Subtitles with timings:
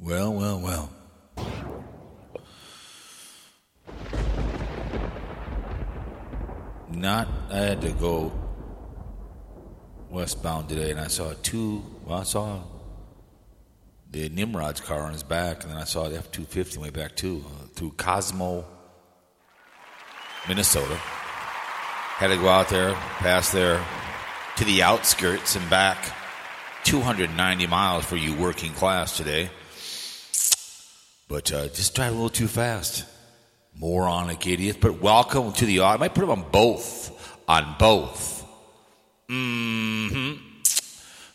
[0.00, 0.90] Well, well, well.
[6.88, 8.32] Not, I had to go
[10.08, 12.60] westbound today and I saw two, well, I saw
[14.10, 17.16] the Nimrod's car on his back, and then I saw the F 250 way back
[17.16, 18.64] too, uh, through Cosmo,
[20.46, 20.94] Minnesota.
[20.94, 23.84] Had to go out there, pass there
[24.56, 25.98] to the outskirts and back
[26.84, 29.50] 290 miles for you working class today.
[31.28, 33.04] But uh, just drive a little too fast.
[33.78, 34.78] Moronic idiot.
[34.80, 35.82] But welcome to the.
[35.82, 37.38] I might put them on both.
[37.46, 38.46] On both.
[39.28, 40.48] Mm hmm.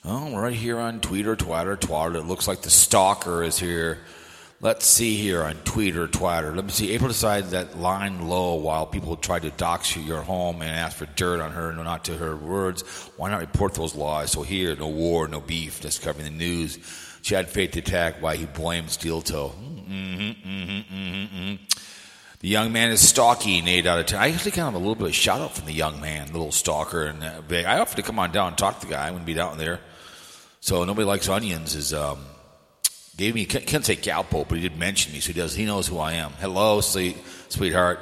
[0.05, 2.17] Oh, right here on Twitter, Twitter, Twitter.
[2.17, 3.99] It looks like the stalker is here.
[4.59, 6.55] Let's see here on Twitter, Twitter.
[6.55, 6.91] Let me see.
[6.91, 10.97] April decided that line low while people tried to dox you your home and ask
[10.97, 12.81] for dirt on her, no, not to her words.
[13.15, 14.31] Why not report those lies?
[14.31, 16.79] So here, no war, no beef, just covering the news.
[17.23, 19.53] She had faith attack why he blamed Steel Toe.
[19.57, 21.55] Mm-hmm, mm-hmm, mm-hmm.
[22.41, 24.19] The young man is stalking eight out of ten.
[24.19, 26.33] I actually kind of a little bit of shout out from the young man, the
[26.33, 29.07] little stalker, and uh, I offered to come on down and talk to the guy.
[29.07, 29.79] I wouldn't be down there.
[30.59, 32.19] So nobody likes onions is um,
[33.15, 35.55] gave me can't say Galpo, but he did mention me, so he does.
[35.55, 36.31] He knows who I am.
[36.41, 37.15] Hello, sweet
[37.47, 38.01] sweetheart.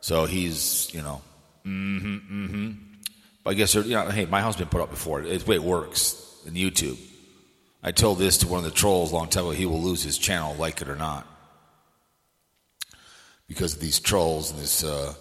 [0.00, 1.20] So he's you know,
[1.66, 2.70] mm-hmm, mm-hmm.
[3.44, 5.20] But I guess you know, hey, my house been put up before.
[5.20, 6.96] It's the way it works in YouTube.
[7.82, 9.52] I told this to one of the trolls a long time ago.
[9.52, 11.26] He will lose his channel, like it or not,
[13.48, 15.14] because of these trolls and this uh,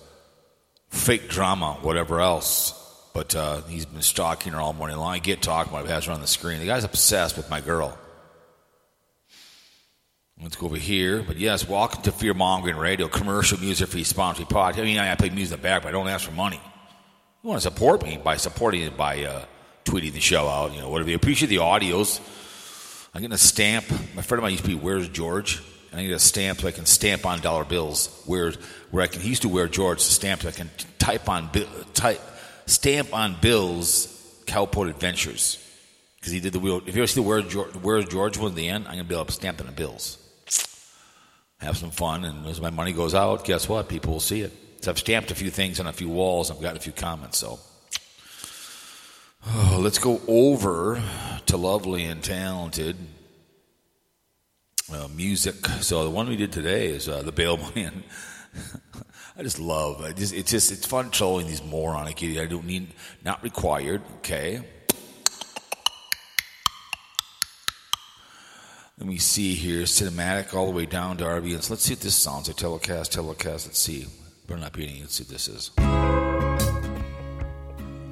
[0.90, 2.76] fake drama, whatever else.
[3.14, 5.14] But uh, he's been stalking her all morning long.
[5.14, 6.60] I get talking about it, has her on the screen.
[6.60, 7.98] The guy's obsessed with my girl.
[10.42, 11.24] Let's go over here.
[11.24, 14.80] But yes, welcome to Fear Mongering Radio, commercial music free sponsor podcast.
[14.80, 16.62] I mean, I play music in the back, but I don't ask for money.
[17.44, 19.46] You want to support me by supporting it by uh,
[19.86, 21.10] tweeting the show out, you know, whatever.
[21.10, 22.20] You appreciate the audios.
[23.14, 23.90] I'm getting a stamp.
[24.16, 25.62] My friend of mine used to be Where's George?
[25.92, 28.24] And I get a stamp so I can stamp on dollar bills.
[28.26, 28.54] Where,
[28.92, 31.50] where I can, he used to wear George stamp so I can type on
[31.94, 32.22] type
[32.68, 34.16] stamp on bills
[34.46, 35.58] Cowport Adventures
[36.20, 36.82] because he did the wheel.
[36.86, 39.04] If you ever see the Where's George, Where's George one at the end, I'm gonna
[39.06, 40.18] be able to stamp bills.
[41.60, 43.90] Have some fun, and as my money goes out, guess what?
[43.90, 44.54] People will see it.
[44.82, 46.50] So I've stamped a few things on a few walls.
[46.50, 47.38] I've gotten a few comments.
[47.38, 47.60] So
[49.48, 51.02] oh, let's go over
[51.46, 52.96] to lovely and talented
[54.94, 55.56] uh, music.
[55.82, 58.04] So the one we did today is uh, the Bail Man.
[59.38, 60.02] I just love.
[60.02, 62.42] I just it's just it's fun trolling these moronic idiots.
[62.42, 62.88] I don't need
[63.24, 64.02] not required.
[64.18, 64.62] Okay.
[68.98, 69.84] Let me see here.
[69.84, 71.70] Cinematic all the way down to RBNs.
[71.70, 72.58] Let's see what this sounds like.
[72.58, 73.68] Telecast, telecast.
[73.68, 74.08] Let's see.
[74.46, 74.98] Better not be.
[75.00, 75.72] Let's see what this is.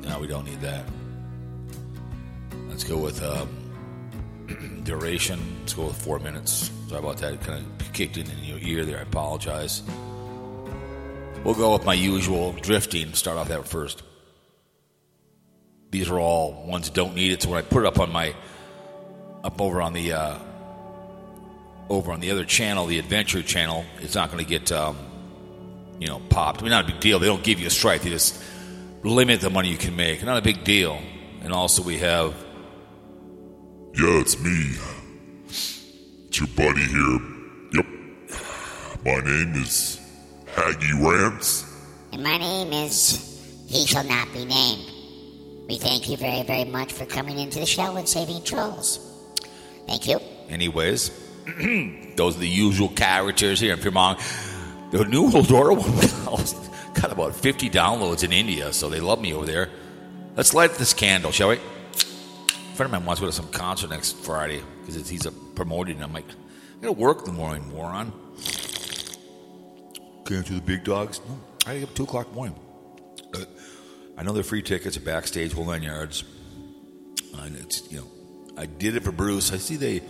[0.08, 0.86] No, we don't need that.
[2.78, 5.40] Let's go with um, duration.
[5.62, 6.70] Let's go with four minutes.
[6.90, 7.34] Sorry about that.
[7.34, 9.00] It kind of kicked in in your ear there.
[9.00, 9.82] I apologize.
[11.44, 13.14] We'll go with my usual drifting.
[13.14, 14.04] Start off that first.
[15.90, 17.42] These are all ones don't need it.
[17.42, 18.36] So when I put it up on my
[19.44, 20.38] up over on the uh,
[21.90, 25.00] over on the other channel, the adventure channel, it's not going to get um,
[26.00, 26.60] you know popped.
[26.60, 27.18] I mean, not a big deal.
[27.18, 28.04] They don't give you a strike.
[28.04, 28.40] They just
[29.02, 30.24] limit the money you can make.
[30.24, 31.02] Not a big deal.
[31.42, 32.46] And also we have.
[34.00, 34.76] Yeah, it's me.
[35.48, 37.20] It's your buddy here.
[37.74, 37.86] Yep.
[39.04, 40.00] My name is
[40.54, 41.66] Haggy Rants.
[42.14, 44.86] And my name is He Shall Not Be Named.
[45.68, 49.00] We thank you very, very much for coming into the show and saving trolls.
[49.88, 50.20] Thank you.
[50.48, 51.10] Anyways,
[52.16, 53.74] those are the usual characters here.
[53.74, 54.18] If you're wrong,
[54.92, 59.48] the new Eldora one got about 50 downloads in India, so they love me over
[59.48, 59.70] there.
[60.36, 61.60] Let's light this candle, shall we?
[62.78, 65.96] Friend of mine wants to go to some concert next Friday because he's a promoted.
[65.96, 68.14] And I'm like, I got to work in the morning, moron.
[70.26, 71.20] Going to the big dogs?
[71.28, 72.60] No, I got to get up at 2 o'clock in the morning.
[73.34, 73.46] Uh,
[74.16, 76.24] I know they're free tickets at backstage, whole nine yards.
[77.40, 78.08] And it's, you know,
[78.56, 79.52] I did it for Bruce.
[79.52, 80.02] I see they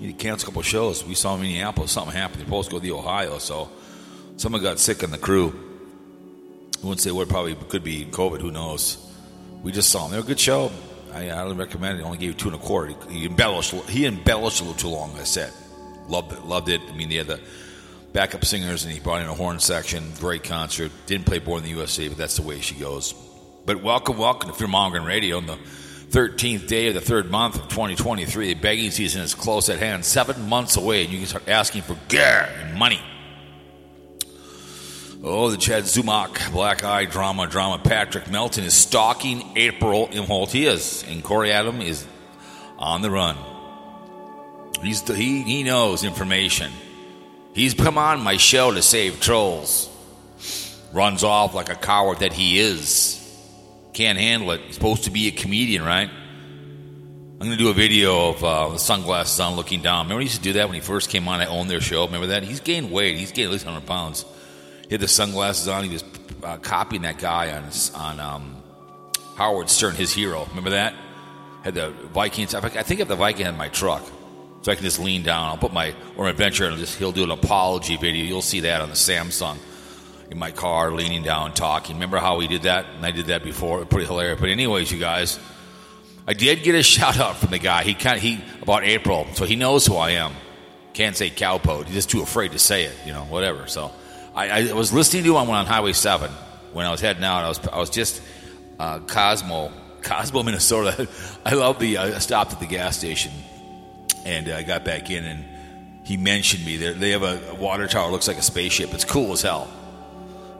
[0.00, 1.04] need to cancel a couple shows.
[1.04, 2.40] We saw in Minneapolis, something happened.
[2.40, 3.70] They're supposed to go to the Ohio, so
[4.36, 5.48] someone got sick on the crew.
[6.82, 8.98] I wouldn't say what probably could be COVID, who knows.
[9.62, 10.10] We just saw them.
[10.10, 10.72] They're a good show.
[11.14, 12.00] I highly recommend it.
[12.00, 12.92] He Only gave you two and a quarter.
[13.08, 13.72] He embellished.
[13.88, 15.16] He embellished a little too long.
[15.16, 15.52] I said,
[16.08, 16.44] loved it.
[16.44, 16.80] Loved it.
[16.88, 17.40] I mean, they had the
[18.12, 20.12] backup singers, and he brought in a horn section.
[20.18, 20.90] Great concert.
[21.06, 23.14] Didn't play Born in the USA, but that's the way she goes.
[23.64, 25.56] But welcome, welcome to Fearmongering Radio on the
[26.10, 28.48] 13th day of the third month of 2023.
[28.48, 31.82] The begging season is close at hand, seven months away, and you can start asking
[31.82, 33.00] for gear and money.
[35.26, 37.82] Oh, the Chad Zumock Black Eye drama, drama.
[37.82, 41.10] Patrick Melton is stalking April Imholt.
[41.10, 42.06] And Corey Adam is
[42.78, 43.34] on the run.
[44.82, 46.70] He's he he knows information.
[47.54, 49.88] He's come on my show to save trolls.
[50.92, 53.18] Runs off like a coward that he is.
[53.94, 54.60] Can't handle it.
[54.60, 56.10] He's supposed to be a comedian, right?
[57.40, 60.04] I'm to do a video of uh, the sunglasses on looking down.
[60.04, 61.40] Remember, he used to do that when he first came on.
[61.40, 62.04] I owned their show.
[62.04, 62.42] Remember that?
[62.42, 63.16] He's gained weight.
[63.16, 64.26] He's gained at least 100 pounds.
[64.84, 65.84] He had the sunglasses on.
[65.84, 66.04] He was
[66.42, 67.64] uh, copying that guy on
[67.94, 68.62] on um,
[69.36, 70.44] Howard Stern, his hero.
[70.50, 70.94] Remember that?
[71.62, 72.54] Had the Vikings.
[72.54, 74.02] I think if the Viking had my truck,
[74.62, 75.48] so I can just lean down.
[75.48, 78.24] I'll put my or my adventure and just he'll do an apology video.
[78.24, 79.58] You'll see that on the Samsung
[80.30, 81.96] in my car, leaning down, talking.
[81.96, 82.86] Remember how we did that?
[82.96, 83.84] And I did that before.
[83.86, 84.38] Pretty hilarious.
[84.38, 85.38] But anyways, you guys,
[86.26, 87.82] I did get a shout out from the guy.
[87.82, 90.32] He kind of, he about April, so he knows who I am.
[90.92, 91.86] Can't say cowpoke.
[91.86, 92.94] He's just too afraid to say it.
[93.06, 93.66] You know, whatever.
[93.66, 93.90] So.
[94.34, 96.30] I, I, was listening to him on Highway 7
[96.72, 97.44] when I was heading out.
[97.44, 98.20] I was, I was just
[98.78, 99.72] uh, Cosmo,
[100.02, 101.08] Cosmo, Minnesota.
[101.44, 101.98] I love the.
[101.98, 103.32] I stopped at the gas station
[104.24, 105.44] and I got back in, and
[106.04, 106.76] he mentioned me.
[106.76, 108.92] They're, they have a water tower, looks like a spaceship.
[108.92, 109.70] It's cool as hell.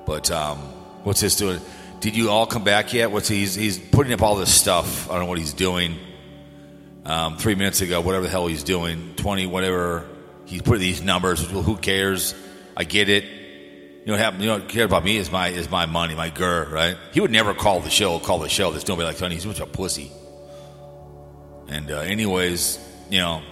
[0.06, 0.58] But um,
[1.02, 1.60] what's this doing?
[2.00, 3.10] Did you all come back yet?
[3.10, 5.08] What's he's he's putting up all this stuff.
[5.08, 5.98] I don't know what he's doing.
[7.06, 10.06] Um, three minutes ago, whatever the hell he's doing, twenty, whatever.
[10.46, 11.50] He's putting these numbers.
[11.50, 12.34] Well, who cares?
[12.76, 13.24] I get it.
[14.04, 14.40] You know what?
[14.40, 16.96] You know what about me is my is my money, my gur, right?
[17.12, 18.70] He would never call the show, call the show.
[18.70, 19.34] There's nobody like Tony.
[19.34, 20.12] He's such a pussy.
[21.68, 22.78] And uh, anyways,
[23.08, 23.42] you know,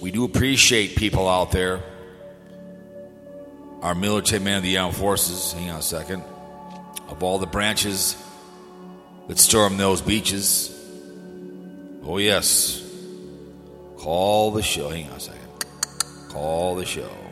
[0.00, 1.82] we do appreciate people out there.
[3.82, 5.52] Our military men of the armed forces.
[5.52, 6.24] Hang on a second.
[7.08, 8.16] Of all the branches
[9.28, 10.72] that storm those beaches.
[12.02, 12.82] Oh yes.
[13.98, 14.88] Call the show.
[14.88, 15.66] Hang on a second.
[16.30, 17.25] Call the show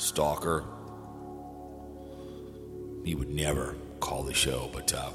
[0.00, 0.64] stalker.
[3.04, 5.10] He would never call the show, but uh,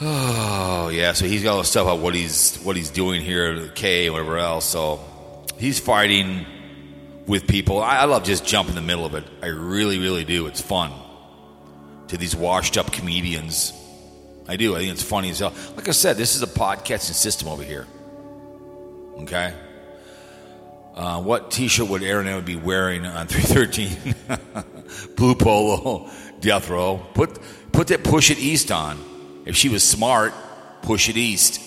[0.00, 3.68] oh yeah, so he's got all the stuff about what he's what he's doing here,
[3.68, 4.64] K, whatever else.
[4.64, 5.00] So
[5.58, 6.46] he's fighting
[7.26, 7.82] with people.
[7.82, 9.24] I, I love just jumping in the middle of it.
[9.42, 10.46] I really, really do.
[10.46, 10.92] It's fun
[12.08, 13.72] to these washed up comedians.
[14.48, 14.76] I do.
[14.76, 15.52] I think it's funny as hell.
[15.74, 17.86] Like I said, this is a podcasting system over here.
[19.18, 19.52] Okay.
[20.96, 24.14] Uh, what T-shirt would Aaron would be wearing on 313?
[25.16, 26.08] Blue polo,
[26.40, 27.04] death row.
[27.12, 27.38] Put
[27.72, 28.98] put that push it east on.
[29.44, 30.32] If she was smart,
[30.82, 31.60] push it east.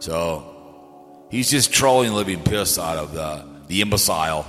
[0.00, 4.46] So he's just trolling living piss out of the the imbecile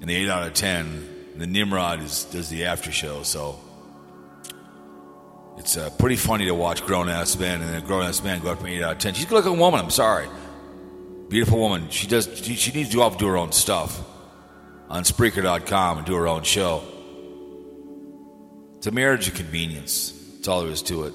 [0.00, 1.08] And the eight out of ten.
[1.36, 3.22] The Nimrod is does the after show.
[3.22, 3.58] So
[5.56, 8.50] it's uh, pretty funny to watch grown ass men and then grown ass man go
[8.50, 9.14] up from eight out of ten.
[9.14, 9.80] She's a good looking woman.
[9.80, 10.28] I'm sorry.
[11.28, 11.90] Beautiful woman.
[11.90, 12.28] She does.
[12.42, 14.00] She, she needs to go off do her own stuff
[14.88, 16.82] on Spreaker.com and do her own show.
[18.76, 20.12] It's a marriage of convenience.
[20.36, 21.14] That's all there is to it.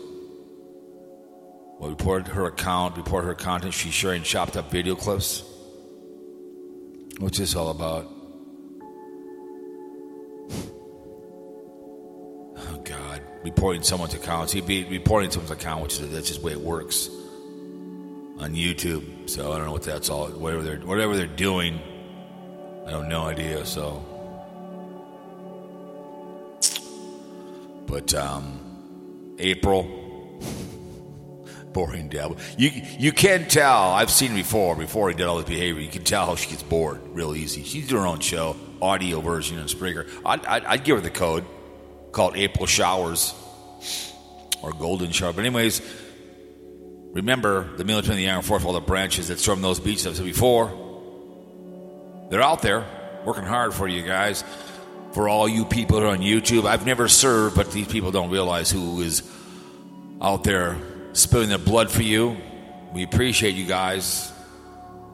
[1.80, 3.74] We'll report her account, report her content.
[3.74, 5.44] She's sharing chopped up video clips.
[7.20, 8.10] What's this all about?
[12.63, 13.22] Oh God!
[13.44, 14.51] Reporting someone's account.
[14.51, 17.10] He'd be reporting someone's account, which is that's just the way it works
[18.41, 19.29] on YouTube.
[19.29, 20.27] So I don't know what that's all.
[20.27, 21.79] Whatever they're whatever they're doing,
[22.88, 23.65] I have no idea.
[23.65, 24.03] So,
[27.86, 29.83] but um, April,
[31.74, 32.38] boring devil.
[32.57, 33.91] You you can tell.
[33.91, 34.75] I've seen before.
[34.75, 37.63] Before he did all this behavior, you can tell how she gets bored real easy.
[37.63, 40.10] She's doing her own show, audio version on Spreaker.
[40.25, 41.45] I'd, I'd, I'd give her the code
[42.12, 43.36] called April Showers
[44.63, 45.31] or Golden Shower.
[45.31, 45.81] But anyways
[47.13, 50.15] Remember, the military and the Armed Force, all the branches that storm those beaches, I've
[50.15, 50.72] said before,
[52.30, 52.86] they're out there
[53.25, 54.44] working hard for you guys.
[55.12, 59.01] For all you people on YouTube, I've never served, but these people don't realize who
[59.01, 59.30] is
[60.22, 60.77] out there
[61.12, 62.38] spilling their blood for you.
[62.94, 64.32] We appreciate you guys.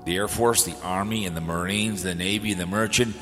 [0.06, 3.16] The Air Force, the Army, and the Marines, the Navy, and the Merchant,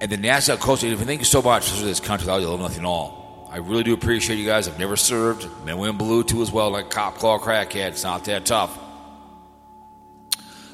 [0.00, 0.82] and the National Coast.
[0.82, 2.26] Thank you so much for this country.
[2.26, 3.23] You, love nothing at all.
[3.54, 4.66] I really do appreciate you guys.
[4.66, 5.48] I've never served.
[5.64, 7.90] Men, women, blue too as well, like cop, claw, crackhead.
[7.90, 8.76] It's not that tough.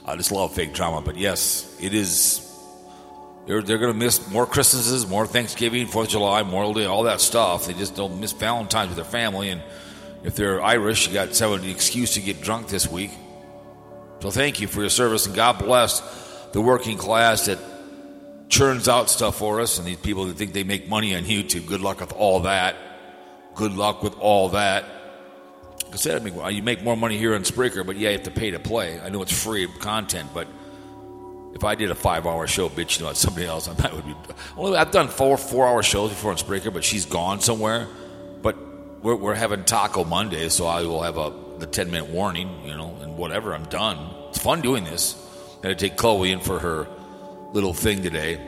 [0.06, 2.40] I just love fake drama, but yes, it is.
[3.44, 7.02] They're, they're going to miss more Christmases, more Thanksgiving, Fourth of July, Memorial Day, all
[7.02, 7.66] that stuff.
[7.66, 9.50] They just don't miss Valentine's with their family.
[9.50, 9.60] And
[10.24, 13.10] if they're Irish, you got some excuse to get drunk this week.
[14.20, 16.00] So thank you for your service, and God bless
[16.52, 17.58] the working class that
[18.50, 21.66] churns out stuff for us, and these people that think they make money on YouTube.
[21.66, 22.76] Good luck with all that.
[23.54, 24.84] Good luck with all that.
[25.92, 28.24] I said, I mean, you make more money here on Spreaker, but yeah, you have
[28.24, 29.00] to pay to play.
[29.00, 30.46] I know it's free content, but
[31.54, 34.14] if I did a five-hour show bitching about somebody else, I might would be.
[34.56, 37.88] Well, I've done four four-hour shows before on Spreaker, but she's gone somewhere.
[38.42, 38.56] But
[39.02, 42.96] we're, we're having Taco Monday, so I will have a the ten-minute warning, you know,
[43.00, 43.54] and whatever.
[43.54, 43.98] I'm done.
[44.30, 45.16] It's fun doing this.
[45.62, 46.88] I Had to take Chloe in for her
[47.52, 48.40] little thing today.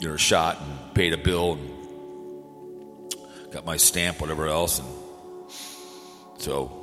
[0.00, 1.70] you know, shot and paid a bill and
[3.52, 4.88] got my stamp, whatever else, and
[6.38, 6.76] so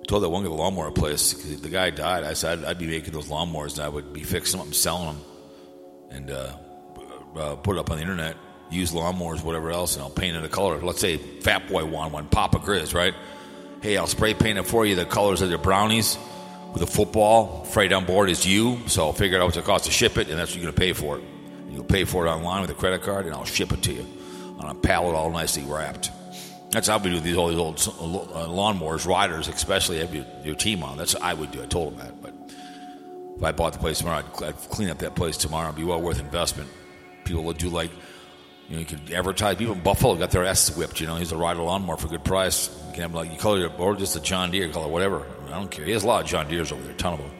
[0.00, 2.24] I told that one guy the lawnmower place the guy died.
[2.24, 4.66] I said I'd, I'd, be making those lawnmowers and I would be fixing them up
[4.66, 5.20] and selling them,
[6.10, 6.52] and uh,
[7.36, 8.36] uh, put it up on the internet.
[8.70, 10.78] Use lawnmowers, whatever else, and I'll paint it a color.
[10.78, 13.14] Let's say Fat Boy won one, Papa Grizz, right?
[13.82, 14.94] Hey, I'll spray paint it for you.
[14.94, 16.16] The colors of your brownies
[16.72, 17.64] with a football.
[17.64, 20.28] Freight on board is you, so I'll figure out what it costs to ship it,
[20.28, 21.24] and that's what you're going to pay for it.
[21.66, 23.92] And you'll pay for it online with a credit card, and I'll ship it to
[23.92, 24.06] you
[24.58, 26.10] on a pallet, all nicely wrapped.
[26.70, 30.54] That's how we do these all these old uh, lawnmowers, riders, especially have your, your
[30.54, 30.96] team on.
[30.96, 31.62] That's what I would do.
[31.62, 32.22] I told them that.
[32.22, 32.34] But
[33.36, 35.68] if I bought the place tomorrow, I'd, I'd clean up that place tomorrow.
[35.68, 36.70] It'd be well worth investment.
[37.24, 37.90] People would do like,
[38.70, 39.56] you know, you could advertise.
[39.56, 41.00] People in Buffalo got their asses whipped.
[41.00, 42.70] You know, he's a rider lawnmower for a good price.
[42.86, 45.26] You can have like you call it or just a John Deere call it whatever.
[45.46, 45.84] I don't care.
[45.84, 47.30] He has a lot of John Deeres over there, a ton of them.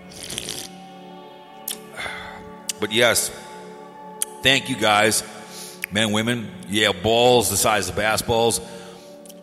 [2.81, 3.31] But yes,
[4.43, 5.23] thank you guys,
[5.93, 6.51] men, women.
[6.67, 8.67] Yeah, balls the size of basketballs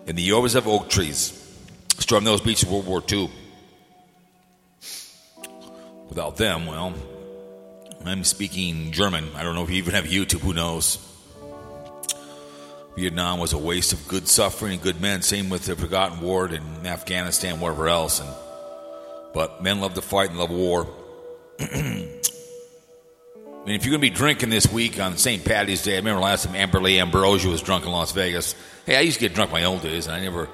[0.07, 1.33] and the always have oak trees.
[1.99, 3.29] Stormed those beaches in World War II.
[6.09, 6.95] Without them, well,
[8.05, 9.27] I'm speaking German.
[9.35, 11.06] I don't know if you even have YouTube, who knows?
[12.97, 15.21] Vietnam was a waste of good suffering and good men.
[15.21, 18.19] Same with the forgotten war in Afghanistan, wherever else.
[18.19, 18.29] And
[19.35, 20.87] but men love to fight and love war.
[21.59, 21.65] I
[23.67, 25.45] mean, if you're going to be drinking this week on St.
[25.45, 28.55] Patty's Day, I remember last time Amberly Ambrosia was drunk in Las Vegas.
[28.87, 30.49] Hey, I used to get drunk my old days, and I never.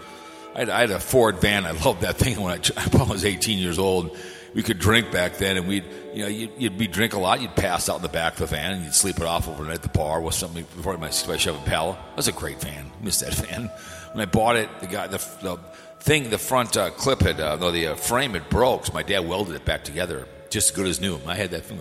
[0.54, 1.66] I had, I had a Ford van.
[1.66, 2.60] I loved that thing when I,
[3.00, 4.18] I was 18 years old.
[4.54, 5.84] We could drink back then, and we'd,
[6.14, 7.42] you know, you'd, you'd be drink a lot.
[7.42, 9.76] You'd pass out in the back of the van, and you'd sleep it off overnight
[9.76, 11.94] at the bar with something before my, Chevy Impala.
[11.94, 12.92] That was a great van.
[13.02, 13.72] Missed that van.
[14.14, 15.58] When I bought it, the guy, the, the
[16.00, 18.86] thing, the front uh, clip had, uh, no, the uh, frame had broke.
[18.86, 21.20] So my dad welded it back together, just as good as new.
[21.26, 21.80] I had that thing,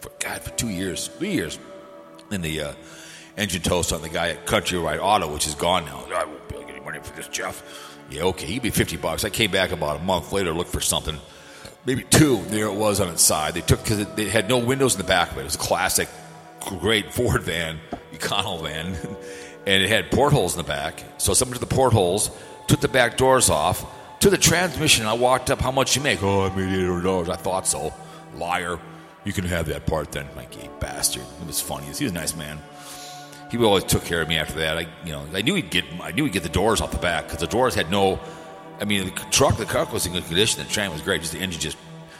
[0.00, 1.58] for, God, for two years, three years.
[2.32, 2.72] in the uh,
[3.36, 6.04] engine toast on the guy at Country Ride Auto, which is gone now.
[6.12, 7.62] I won't be able to get any money for this, Jeff.
[8.10, 9.24] Yeah, okay, he'd be 50 bucks.
[9.24, 11.18] I came back about a month later, looked for something.
[11.86, 12.42] Maybe two.
[12.48, 13.54] There it was on its side.
[13.54, 15.42] They took, because they had no windows in the back of it.
[15.42, 16.08] It was a classic,
[16.60, 17.80] great Ford van,
[18.12, 18.94] Econo van.
[19.66, 21.02] and it had portholes in the back.
[21.18, 22.30] So someone took the portholes,
[22.66, 23.86] took the back doors off,
[24.20, 25.06] to the transmission.
[25.06, 26.22] I walked up, how much you make?
[26.22, 27.28] Oh, I made $800.
[27.28, 27.94] I thought so.
[28.34, 28.78] Liar.
[29.24, 30.26] You can have that part then.
[30.34, 31.22] My gay bastard.
[31.40, 31.84] It was funny.
[31.84, 32.58] He was a nice man
[33.50, 34.78] he always took care of me after that.
[34.78, 36.98] I, you know, I knew he'd get, I knew he'd get the doors off the
[36.98, 38.20] back because the doors had no.
[38.80, 40.62] I mean, the truck, the car was in good condition.
[40.62, 41.20] The train was great.
[41.20, 41.76] Just the engine just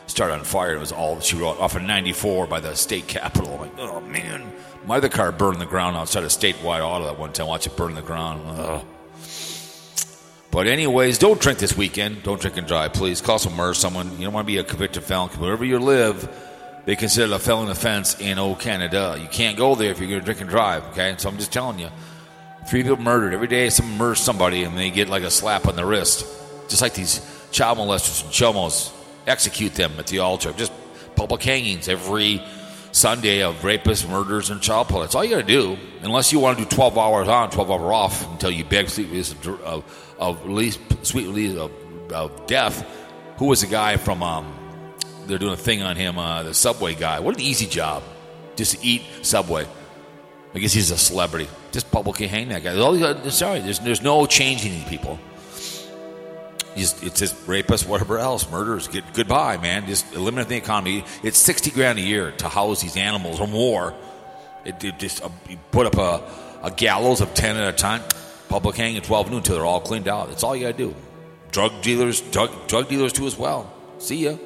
[0.07, 0.75] started on fire.
[0.75, 3.55] It was all she wrote off of '94 by the state capitol.
[3.55, 4.53] I'm like, oh man,
[4.87, 7.47] my other car burned in the ground outside a statewide auto that one time.
[7.47, 8.43] Watch it burn in the ground.
[8.47, 8.85] Ugh.
[10.51, 12.23] But anyways, don't drink this weekend.
[12.23, 13.21] Don't drink and drive, please.
[13.21, 14.11] Call some MERS, someone.
[14.13, 15.29] You don't want to be a convicted felon.
[15.31, 16.29] Wherever you live,
[16.87, 19.19] they consider it a felon offense in old Canada.
[19.21, 21.15] You can't go there if you're going to drink and drive, okay?
[21.19, 21.91] So I'm just telling you.
[22.67, 23.35] Three people murdered.
[23.35, 26.27] Every day someone murders somebody and they get like a slap on the wrist.
[26.69, 27.21] Just like these
[27.51, 28.93] child molesters and chomos.
[29.27, 30.53] Execute them at the altar.
[30.53, 30.73] Just
[31.17, 32.43] public hangings every
[32.93, 34.89] Sunday of rapists, murders, and child.
[34.89, 35.77] That's all you got to do.
[36.03, 39.09] Unless you want to do 12 hours on, 12 hours off until you beg sweet
[39.09, 41.71] release of, of, of release, sweet release of,
[42.13, 42.87] of death.
[43.39, 44.55] Who was the guy from um,
[45.27, 47.21] they're doing a thing on him, uh, the Subway guy.
[47.21, 48.03] What an easy job,
[48.57, 49.67] just eat Subway.
[50.55, 51.49] I guess he's a celebrity.
[51.71, 53.29] Just publicly hang that guy.
[53.29, 55.19] Sorry, there's there's no changing these people.
[56.77, 58.87] Just, it's just rapists, whatever else, murderers.
[58.89, 59.87] Get goodbye, man.
[59.87, 61.05] Just eliminate the economy.
[61.23, 63.95] It's sixty grand a year to house these animals or more.
[64.65, 65.29] It, it just uh,
[65.71, 68.03] put up a, a gallows of ten at a time.
[68.49, 70.29] Public hanging at twelve noon until they're all cleaned out.
[70.29, 70.95] That's all you got to do.
[71.51, 73.73] drug dealers, drug, drug dealers too as well.
[73.99, 74.37] See ya.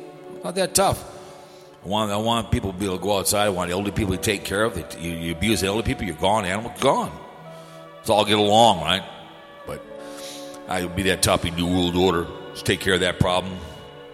[0.44, 1.02] Not that tough.
[1.84, 3.46] I want, I want people to be able to go outside.
[3.46, 4.74] I want the elderly people to take care of.
[4.74, 6.44] They, you, you abuse elderly people, you're gone.
[6.44, 7.12] Animal, gone.
[7.96, 9.02] Let's all get along, right?
[10.72, 12.26] But I would be that tough in New World Order.
[12.52, 13.54] Just take care of that problem.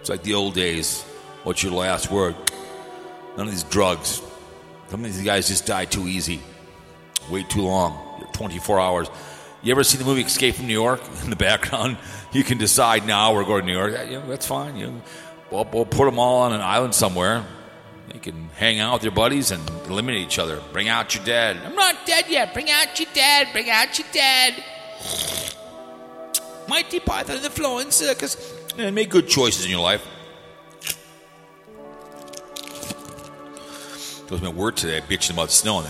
[0.01, 1.03] It's like the old days.
[1.43, 2.35] What's your last word?
[3.37, 4.21] None of these drugs.
[4.89, 6.41] Some of these guys just die too easy.
[7.31, 8.25] Wait too long.
[8.33, 9.07] 24 hours.
[9.63, 11.97] You ever see the movie Escape from New York in the background?
[12.31, 13.91] You can decide now we're going to New York.
[14.07, 14.75] Yeah, that's fine.
[14.75, 15.01] You know,
[15.49, 17.43] we'll, we'll put them all on an island somewhere.
[18.13, 20.61] You can hang out with your buddies and eliminate each other.
[20.71, 21.57] Bring out your dad.
[21.65, 22.53] I'm not dead yet.
[22.53, 23.47] Bring out your dad.
[23.51, 24.63] Bring out your dad.
[26.69, 28.53] Mighty Python and the Flowing Circus.
[28.77, 30.07] And make good choices in your life.
[34.21, 35.79] That was my word today, bitching about snow.
[35.79, 35.89] And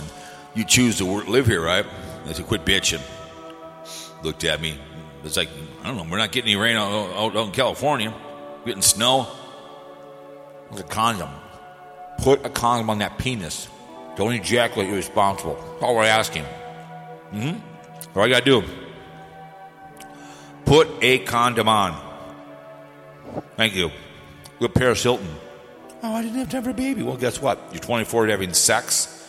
[0.56, 1.86] you choose to live here, right?
[2.26, 3.02] I said, quit bitching.
[4.24, 4.80] Looked at me.
[5.26, 5.50] It's like,
[5.84, 8.14] I don't know, we're not getting any rain out, out, out in California.
[8.60, 9.28] We're getting snow.
[10.72, 11.30] With a condom.
[12.20, 13.68] Put a condom on that penis.
[14.16, 15.56] Don't ejaculate, you're responsible.
[15.56, 16.44] That's all we're asking.
[17.34, 18.18] Mm-hmm.
[18.18, 18.64] All you gotta do.
[20.70, 22.00] Put a condom on.
[23.58, 23.90] Thank you.
[24.60, 25.28] With Paris Hilton.
[26.04, 27.02] Oh, I didn't have time for a baby.
[27.02, 27.60] Well, guess what?
[27.72, 29.28] You're 24 having sex.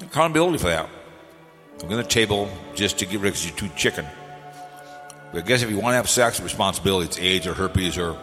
[0.00, 0.88] Accountability for that.
[1.82, 4.06] I'm going to table just to get rid of you're too chicken.
[5.32, 8.16] But I guess if you want to have sex, responsibility, it's AIDS or herpes or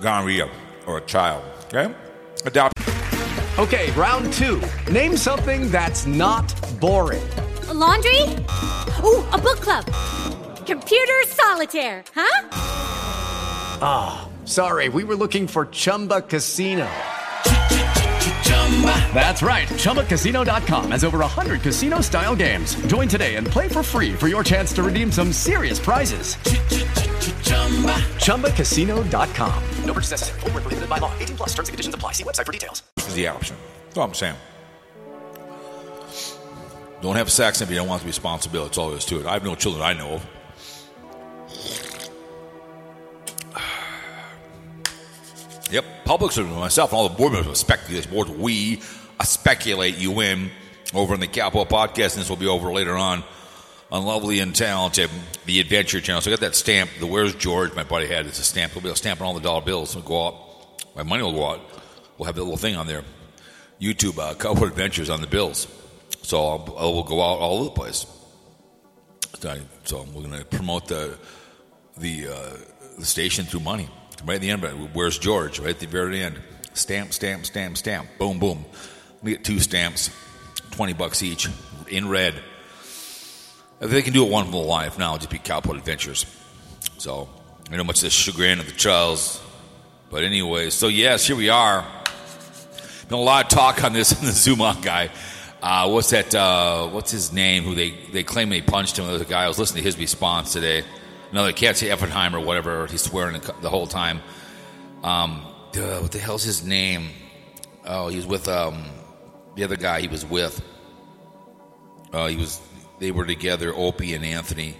[0.00, 0.50] gonorrhea
[0.88, 1.44] or a child.
[1.66, 1.94] Okay?
[2.44, 2.74] Adopt.
[3.60, 4.60] Okay, round two.
[4.90, 7.22] Name something that's not boring.
[7.68, 8.18] A laundry?
[9.04, 9.84] Ooh, a book club.
[10.72, 12.48] Computer solitaire, huh?
[13.82, 16.90] Ah, oh, sorry, we were looking for Chumba Casino.
[19.12, 19.68] That's right.
[19.68, 22.74] ChumbaCasino.com has over 100 casino style games.
[22.86, 26.36] Join today and play for free for your chance to redeem some serious prizes.
[28.16, 29.64] ChumbaCasino.com.
[29.84, 30.40] No purchase necessary.
[30.40, 31.12] Full prohibited by law.
[31.18, 32.12] 18 plus terms and conditions apply.
[32.12, 32.82] See website for details.
[32.96, 33.56] This is the option.
[33.84, 34.36] That's all I'm saying.
[37.02, 38.68] Don't have sex if you don't want the responsibility.
[38.68, 39.26] That's all there is to it.
[39.26, 40.26] I have no children I know of.
[45.72, 48.28] Yep, public servant myself and all the board members this board.
[48.28, 48.82] We
[49.22, 50.50] speculate you in
[50.92, 53.24] over in the Capital Podcast, and this will be over later on
[53.90, 55.08] on Lovely and Talented,
[55.46, 56.20] the Adventure Channel.
[56.20, 58.26] So I got that stamp, the Where's George, my buddy had.
[58.26, 58.74] It's a stamp.
[58.74, 59.96] We'll be stamping all the dollar bills.
[59.96, 60.94] It'll go out.
[60.94, 61.60] My money will go out.
[62.18, 63.02] We'll have that little thing on there.
[63.80, 65.68] YouTube, uh, Cowboy Adventures on the bills.
[66.20, 68.04] So I'll, I will go out all over the place.
[69.84, 71.18] So we're going to promote the
[71.96, 72.56] the uh,
[72.98, 73.88] the station through money.
[74.24, 74.62] Right at the end,
[74.94, 75.58] where's George?
[75.58, 76.38] Right at the very end.
[76.74, 78.08] Stamp, stamp, stamp, stamp.
[78.18, 78.64] Boom, boom.
[79.22, 80.10] We get two stamps,
[80.70, 81.48] 20 bucks each,
[81.88, 82.34] in red.
[83.80, 86.24] They can do it one life now, just be Cowport Adventures.
[86.98, 87.28] So,
[87.70, 89.42] I know much of the chagrin of the trials.
[90.08, 91.84] But anyway, so yes, here we are.
[93.08, 95.10] Been a lot of talk on this on the Zumock guy.
[95.62, 96.34] Uh, what's that?
[96.34, 97.64] Uh, what's his name?
[97.64, 99.04] Who they, they claim they punched him?
[99.04, 99.44] There was a guy.
[99.44, 100.84] I was listening to his response today.
[101.32, 102.86] No, they can't say Effenheim or whatever.
[102.86, 104.20] He's swearing the whole time.
[105.02, 105.42] Um,
[105.74, 107.08] uh, what the hell's his name?
[107.84, 108.84] Oh, he was with um,
[109.56, 110.62] the other guy he was with.
[112.12, 112.60] Uh, he was.
[112.98, 114.76] They were together, Opie and Anthony.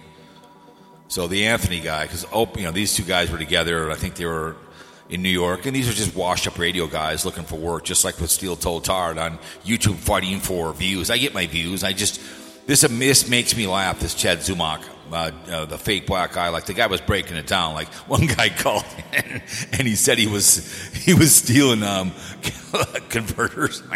[1.09, 3.91] So the Anthony guy, because Opie, you know, these two guys were together.
[3.91, 4.55] I think they were
[5.09, 8.19] in New York, and these are just washed-up radio guys looking for work, just like
[8.21, 11.09] with Steel Toe Tard on YouTube, fighting for views.
[11.11, 11.83] I get my views.
[11.83, 12.21] I just
[12.65, 13.99] this this makes me laugh.
[13.99, 16.49] This Chad Zumock uh, uh, the fake black guy.
[16.49, 17.73] Like the guy was breaking it down.
[17.73, 22.11] Like one guy called and, and he said he was he was stealing um,
[23.09, 23.83] converters.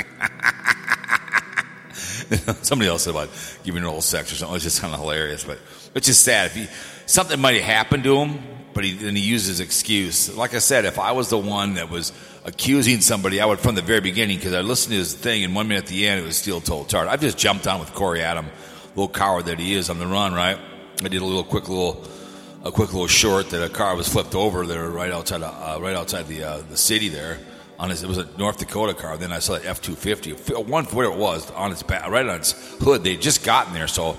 [2.62, 3.30] Somebody else said about
[3.64, 4.56] giving an old sex or something.
[4.56, 5.60] It's just kind of hilarious, but
[5.96, 6.48] it's just sad.
[6.48, 6.68] If he,
[7.06, 8.40] something might have happened to him,
[8.74, 10.36] but he then he used his excuse.
[10.36, 12.12] Like I said, if I was the one that was
[12.48, 15.54] accusing somebody, I would from the very beginning because I listened to his thing, and
[15.54, 17.10] one minute at the end it was steel told tart.
[17.10, 18.48] I've just jumped on with Corey Adam,
[18.96, 20.58] little coward that he is on the run, right?
[21.04, 22.04] I did a little quick little
[22.64, 25.96] a quick little short that a car was flipped over there right outside uh, right
[25.96, 27.38] outside the uh, the city there.
[27.80, 29.18] On his, it was a North Dakota car.
[29.18, 32.26] Then I saw that F two fifty, one whatever it was, on its back, right
[32.26, 33.04] on its hood.
[33.04, 34.18] They just gotten there, so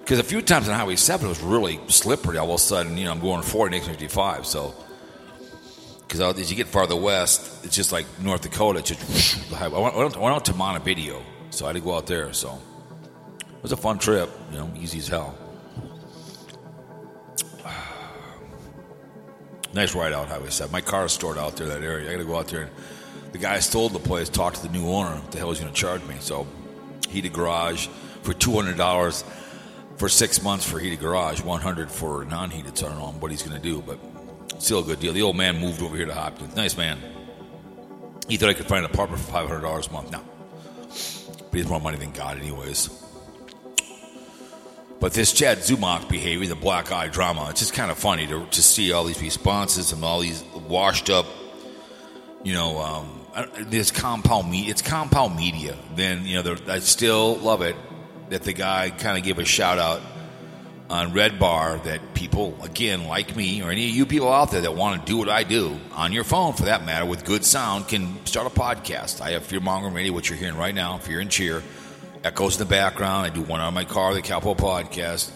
[0.00, 2.38] because a few times on Highway seven it was really slippery.
[2.38, 4.74] All of a sudden, you know, I'm going forty next fifty five, so.
[6.08, 8.78] Because as you get farther west, it's just like North Dakota.
[8.78, 9.52] It's just.
[9.52, 12.32] I went, I went out to Montevideo, so I had to go out there.
[12.32, 12.58] So
[13.40, 15.36] it was a fun trip, you know, easy as hell.
[19.74, 20.72] Nice ride out Highway 7.
[20.72, 22.08] My car is stored out there, that area.
[22.08, 22.62] I got to go out there.
[22.62, 22.70] And
[23.32, 25.14] the guy stole the place, talked to the new owner.
[25.16, 26.16] What the hell is he going to charge me?
[26.20, 26.46] So,
[27.10, 27.88] heated garage
[28.22, 29.24] for $200
[29.98, 32.78] for six months for heated garage, 100 for non heated.
[32.78, 33.82] So, I don't know what he's going to do.
[33.82, 33.98] But
[34.58, 35.12] still a good deal.
[35.12, 36.54] The old man moved over here to Hopkins.
[36.56, 36.98] Nice man.
[38.28, 40.12] He thought I could find an apartment for five hundred dollars a month.
[40.12, 40.20] No,
[40.86, 42.90] but he has more money than God, anyways.
[45.00, 48.46] But this Chad Zumock behavior, the black eye drama, it's just kind of funny to,
[48.46, 51.26] to see all these responses and all these washed up,
[52.42, 53.26] you know, um,
[53.60, 54.70] this compound media.
[54.72, 55.76] It's compound media.
[55.94, 57.76] Then you know, I still love it
[58.30, 60.02] that the guy kind of gave a shout out
[60.90, 64.62] on Red Bar that people, again, like me or any of you people out there
[64.62, 67.44] that want to do what I do on your phone, for that matter, with good
[67.44, 69.20] sound, can start a podcast.
[69.20, 71.62] I have Fear Monger Radio, what you're hearing right now, Fear and Cheer.
[72.24, 73.26] Echoes in the background.
[73.26, 75.30] I do one on my car, the Cowboy Podcast,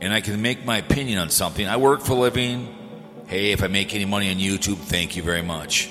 [0.00, 1.66] and I can make my opinion on something.
[1.66, 2.74] I work for a living.
[3.26, 5.90] Hey, if I make any money on YouTube, thank you very much.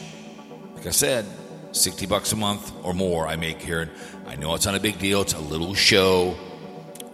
[0.75, 1.25] Like I said,
[1.73, 3.91] 60 bucks a month or more I make here.
[4.25, 5.21] I know it's not a big deal.
[5.21, 6.35] It's a little show.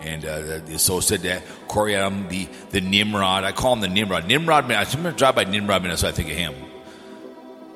[0.07, 3.43] And uh, the that Corey Adam, the, the Nimrod.
[3.43, 4.27] I call him the Nimrod.
[4.27, 6.55] Nimrod, man, I remember drive by Nimrod, man, so I think of him.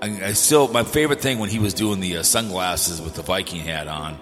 [0.01, 3.21] I, I still, my favorite thing when he was doing the uh, sunglasses with the
[3.21, 4.17] Viking hat on,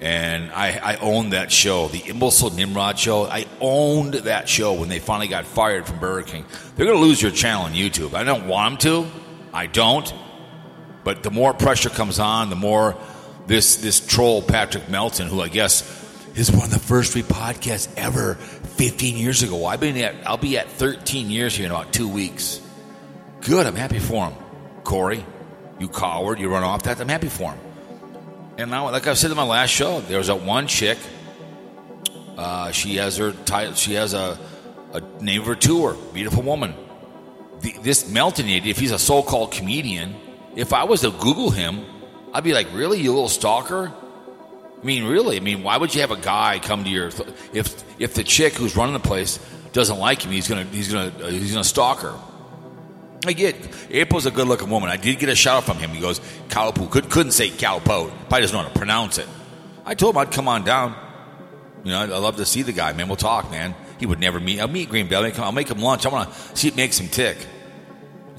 [0.00, 3.26] and I, I owned that show, the Imbecile Nimrod show.
[3.26, 6.44] I owned that show when they finally got fired from Burger King.
[6.74, 8.14] They're going to lose your channel on YouTube.
[8.14, 9.10] I don't want them to.
[9.52, 10.12] I don't.
[11.04, 12.96] But the more pressure comes on, the more
[13.46, 15.82] this this troll Patrick Melton, who I guess
[16.34, 19.66] is one of the first three podcasts ever, 15 years ago.
[19.66, 22.60] I've been at I'll be at 13 years here in about two weeks.
[23.42, 24.34] Good, I'm happy for him,
[24.84, 25.24] Corey.
[25.78, 27.00] You coward, you run off that.
[27.00, 27.60] I'm happy for him.
[28.58, 30.98] And now, like I said in my last show, there was that one chick.
[32.36, 33.74] Uh, she has her title.
[33.74, 34.38] She has a,
[34.92, 35.96] a name of her tour.
[36.12, 36.74] Beautiful woman.
[37.60, 40.14] The, this Melton idiot, if he's a so-called comedian,
[40.56, 41.84] if I was to Google him,
[42.34, 43.92] I'd be like, really, you little stalker?
[44.80, 45.36] I mean, really?
[45.36, 47.08] I mean, why would you have a guy come to your
[47.52, 49.38] if if the chick who's running the place
[49.72, 52.18] doesn't like him, he's gonna he's gonna uh, he's gonna stalk her.
[53.26, 53.54] I get
[53.90, 54.88] April's a good looking woman.
[54.88, 55.90] I did get a shout out from him.
[55.90, 56.90] He goes, Cowpoo.
[56.90, 58.08] Could, couldn't say Cowpo.
[58.08, 59.28] Probably doesn't know how to pronounce it.
[59.84, 60.96] I told him I'd come on down.
[61.84, 63.08] You know, I'd, love to see the guy, man.
[63.08, 63.74] We'll talk, man.
[63.98, 64.60] He would never meet.
[64.60, 65.16] I'll meet Green Bay.
[65.16, 66.06] I'll make him, I'll make him lunch.
[66.06, 67.36] I want to see if it makes him tick.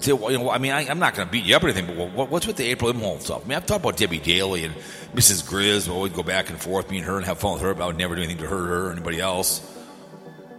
[0.02, 1.70] Say, well, you know, I mean, I, I'm not going to beat you up or
[1.70, 3.46] anything, but what, what's with the April Imholt stuff?
[3.46, 4.74] I mean, I've talked about Debbie Daly and
[5.14, 5.48] Mrs.
[5.48, 5.88] Grizz.
[5.88, 7.84] We'll always go back and forth, me and her, and have fun with her, but
[7.84, 9.62] I would never do anything to hurt her or anybody else.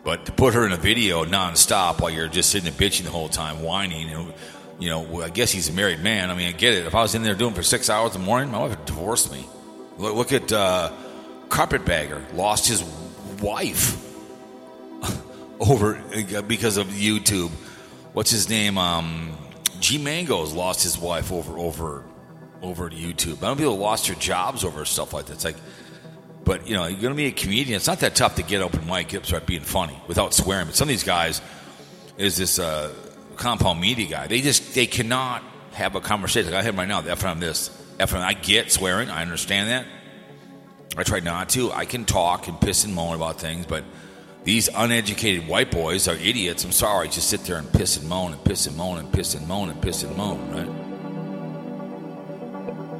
[0.04, 3.10] But to put her in a video nonstop while you're just sitting there bitching the
[3.10, 4.32] whole time, whining, and
[4.78, 6.30] you know, I guess he's a married man.
[6.30, 6.86] I mean, I get it.
[6.86, 8.84] If I was in there doing for six hours in the morning, my wife would
[8.84, 9.46] divorce me.
[9.98, 10.92] Look, look at uh,
[11.48, 12.82] Carpetbagger lost his
[13.40, 13.96] wife
[15.60, 16.02] over
[16.48, 17.50] because of YouTube.
[18.12, 18.76] What's his name?
[18.76, 19.36] Um,
[19.80, 22.04] G Mango's lost his wife over over
[22.60, 23.42] over to YouTube.
[23.42, 25.34] I know people lost their jobs over stuff like that.
[25.34, 25.56] It's like,
[26.44, 27.76] but you know, you're going to be a comedian.
[27.76, 30.66] It's not that tough to get open mic, get start being funny without swearing.
[30.66, 31.40] But some of these guys
[32.18, 32.92] is this uh,
[33.36, 34.26] compound media guy.
[34.26, 36.52] They just they cannot have a conversation.
[36.52, 37.00] Like I have right now.
[37.00, 37.70] F on this.
[37.98, 39.08] F I get swearing.
[39.08, 39.86] I understand that.
[40.96, 41.72] I try not to.
[41.72, 43.84] I can talk and piss and moan about things, but
[44.44, 46.64] these uneducated white boys are idiots.
[46.64, 47.08] I'm sorry.
[47.08, 49.70] Just sit there and piss and moan and piss and moan and piss and moan
[49.70, 50.68] and piss and moan, right?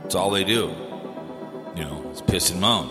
[0.02, 0.72] That's all they do.
[1.74, 2.90] You know, it's piss and moan.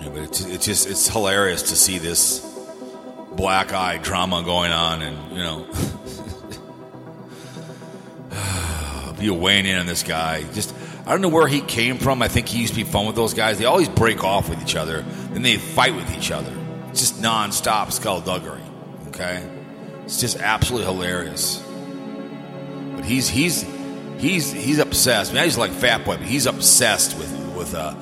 [0.00, 2.40] Yeah, but it's, it's just it's hilarious to see this
[3.32, 5.66] black eye drama going on, and you know,
[9.20, 10.44] people weighing in on this guy.
[10.52, 10.74] Just
[11.06, 12.22] I don't know where he came from.
[12.22, 13.58] I think he used to be fun with those guys.
[13.58, 16.52] They always break off with each other, then they fight with each other.
[16.88, 18.62] It's just nonstop skullduggery.
[19.08, 19.46] Okay,
[20.04, 21.62] it's just absolutely hilarious.
[22.96, 23.66] But he's he's
[24.18, 25.32] he's he's obsessed.
[25.32, 27.94] I mean, he's like Fat Boy, but he's obsessed with with a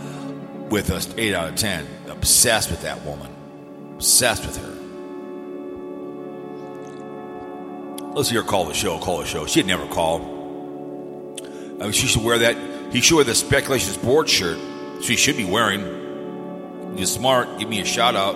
[0.71, 1.87] with a eight out of ten.
[2.09, 3.35] Obsessed with that woman.
[3.95, 4.69] Obsessed with her.
[8.15, 8.99] Let's hear her call the show.
[8.99, 9.47] Call the show.
[9.47, 10.21] She'd never call.
[11.81, 12.57] I mean, she should wear that.
[12.93, 14.59] He should wear the speculation sports shirt.
[15.01, 15.81] so he should be wearing.
[16.97, 17.59] You're smart.
[17.59, 18.35] Give me a shout out.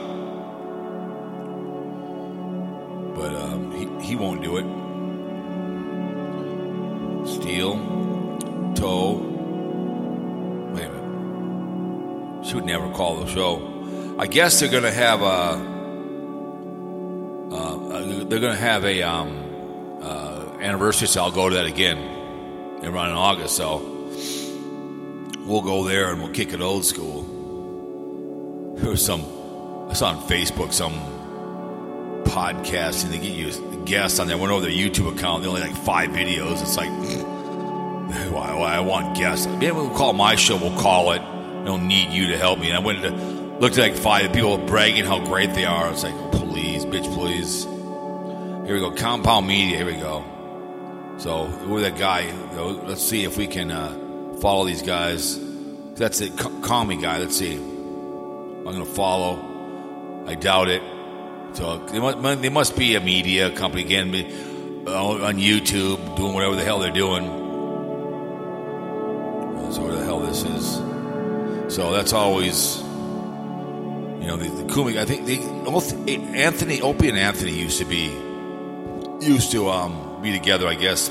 [3.15, 4.65] But um, he he won't do it.
[7.29, 7.75] Steel,
[8.75, 9.13] toe.
[10.73, 12.47] Wait a minute.
[12.47, 14.17] She would never call the show.
[14.19, 15.75] I guess they're to have a.
[17.55, 21.99] Uh, they're going to have a um, uh, anniversary, so I'll go to that again
[22.85, 23.57] around in August.
[23.57, 23.96] So
[25.47, 27.23] we'll go there and we'll kick it old school.
[28.77, 29.25] There was some.
[29.89, 30.95] I saw on Facebook some
[32.25, 34.37] podcast and they get you a guest on there.
[34.37, 35.43] I went over their YouTube account.
[35.43, 36.61] They only like five videos.
[36.61, 36.91] It's like,
[38.35, 39.47] I want guests.
[39.47, 40.57] Maybe we'll call my show.
[40.57, 41.23] We'll call it.
[41.23, 42.69] I don't need you to help me.
[42.69, 43.11] And I went to
[43.61, 45.91] looked at like five people bragging how great they are.
[45.91, 47.65] It's like, please, bitch, please.
[48.67, 48.91] Here we go.
[48.91, 49.79] Compound Media.
[49.79, 50.25] Here we go.
[51.19, 52.31] So we're that guy.
[52.55, 54.06] Let's see if we can uh,
[54.41, 55.39] follow these guys.
[55.95, 56.37] That's it.
[56.37, 57.19] Call me, guy.
[57.19, 57.55] Let's see.
[57.55, 60.25] I'm going to follow.
[60.27, 60.83] I doubt it.
[61.55, 64.15] So they must, be a media company again
[64.87, 67.25] uh, on YouTube doing whatever the hell they're doing.
[69.63, 71.75] That's where the hell this is.
[71.75, 74.99] So that's always, you know, the, the Kumi.
[74.99, 75.39] I think they
[76.37, 78.13] Anthony, Opie, and Anthony used to be
[79.21, 80.69] used to um, be together.
[80.69, 81.11] I guess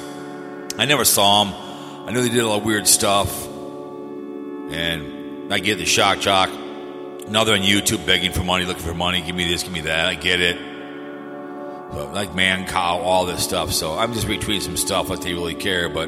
[0.78, 1.65] I never saw them.
[2.06, 6.52] I know they did a lot of weird stuff, and I get the shock jock.
[7.28, 9.22] Now they're on YouTube begging for money, looking for money.
[9.22, 10.06] Give me this, give me that.
[10.06, 10.58] I get it.
[11.92, 13.72] But like man, cow, all this stuff.
[13.72, 16.08] So I'm just retweeting some stuff like they really care, but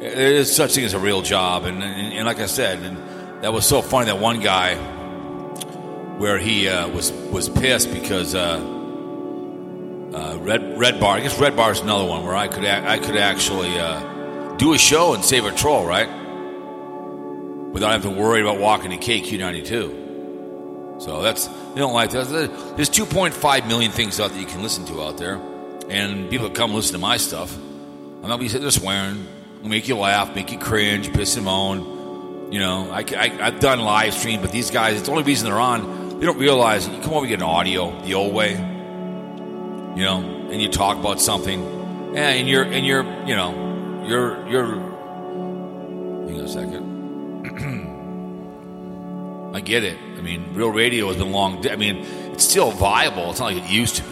[0.00, 1.66] there is such thing as a real job.
[1.66, 4.76] And, and, and like I said, and that was so funny that one guy
[6.16, 8.56] where he uh, was was pissed because uh,
[10.14, 11.16] uh, Red Red Bar.
[11.16, 14.09] I guess Red Bar is another one where I could I could actually uh,
[14.60, 16.06] do a show and save a troll, right?
[17.72, 21.00] Without having to worry about walking to KQ92.
[21.00, 22.28] So that's they don't like that.
[22.76, 25.40] There's 2.5 million things out that you can listen to out there,
[25.88, 27.56] and people come listen to my stuff.
[27.56, 29.26] And I'm not be sitting there swearing.
[29.62, 32.52] Make you laugh, make you cringe, piss and moan.
[32.52, 33.02] You know, I,
[33.40, 36.18] I've done live stream, but these guys, it's the only reason they're on.
[36.18, 40.20] They don't realize you come over, you get an audio the old way, you know,
[40.50, 41.64] and you talk about something,
[42.14, 43.69] and you're and you're you know
[44.10, 44.66] you're you're.
[46.26, 46.82] Hang on a second.
[49.54, 49.98] I get it.
[50.18, 51.66] I mean, real radio has been long.
[51.68, 51.98] I mean,
[52.32, 53.30] it's still viable.
[53.30, 54.10] It's not like it used to be.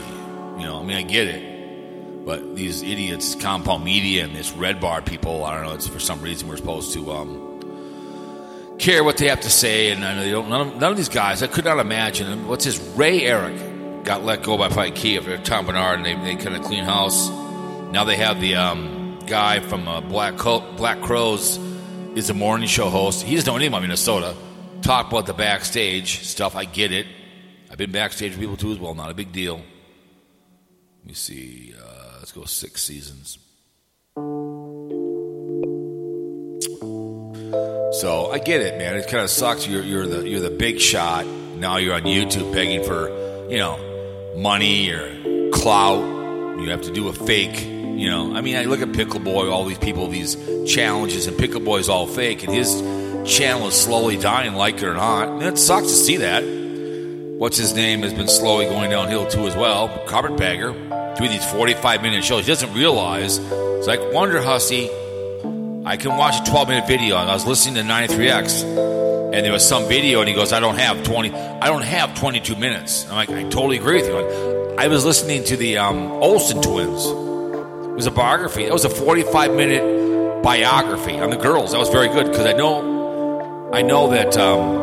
[0.61, 2.25] You know, I mean, I get it.
[2.25, 5.75] But these idiots, Compound Media and this Red Bar people, I don't know.
[5.75, 10.05] It's for some reason we're supposed to um, care what they have to say, and
[10.05, 10.49] I don't.
[10.49, 12.47] None of, none of these guys, I could not imagine.
[12.47, 16.15] What's his Ray Eric got let go by probably Key after Tom Barnard, and they,
[16.15, 17.31] they kind of clean house.
[17.91, 18.98] Now they have the um,
[19.29, 21.59] guy from uh, Black Co- Black Crowes
[22.15, 23.23] is a morning show host.
[23.23, 24.35] He doesn't know anything about Minnesota.
[24.83, 26.57] Talk about the backstage stuff.
[26.57, 27.07] I get it.
[27.71, 28.95] I've been backstage with people too as well.
[28.95, 29.57] Not a big deal.
[29.57, 31.75] Let me see.
[31.79, 33.39] Uh, let's go six seasons.
[38.01, 38.97] So I get it, man.
[38.97, 39.67] It kind of sucks.
[39.67, 41.27] You're you're the you're the big shot.
[41.27, 43.09] Now you're on YouTube begging for
[43.51, 46.01] you know money or clout.
[46.61, 47.78] You have to do a fake.
[47.99, 50.37] You know, I mean, I look at Pickle Boy, all these people, these
[50.73, 52.81] challenges, and Pickle Boy's all fake, and his
[53.29, 55.27] channel is slowly dying, like it or not.
[55.27, 56.45] And it sucks to see that.
[57.39, 59.89] What's his name has been slowly going downhill too as well.
[60.07, 60.75] Carpetbagger
[61.17, 62.47] doing these 45 minute shows.
[62.47, 63.39] He doesn't realize.
[63.39, 64.89] It's like Wonder Hussy.
[65.85, 67.17] I can watch a 12 minute video.
[67.17, 68.63] And I was listening to 93X,
[69.35, 71.33] and there was some video, and he goes, "I don't have 20.
[71.35, 74.77] I don't have 22 minutes." I'm like, I totally agree with you.
[74.79, 77.05] I was listening to the um, Olsen twins.
[77.99, 78.63] It was a biography.
[78.63, 81.73] It was a 45 minute biography on the girls.
[81.73, 84.77] That was very good because I know, I know that um,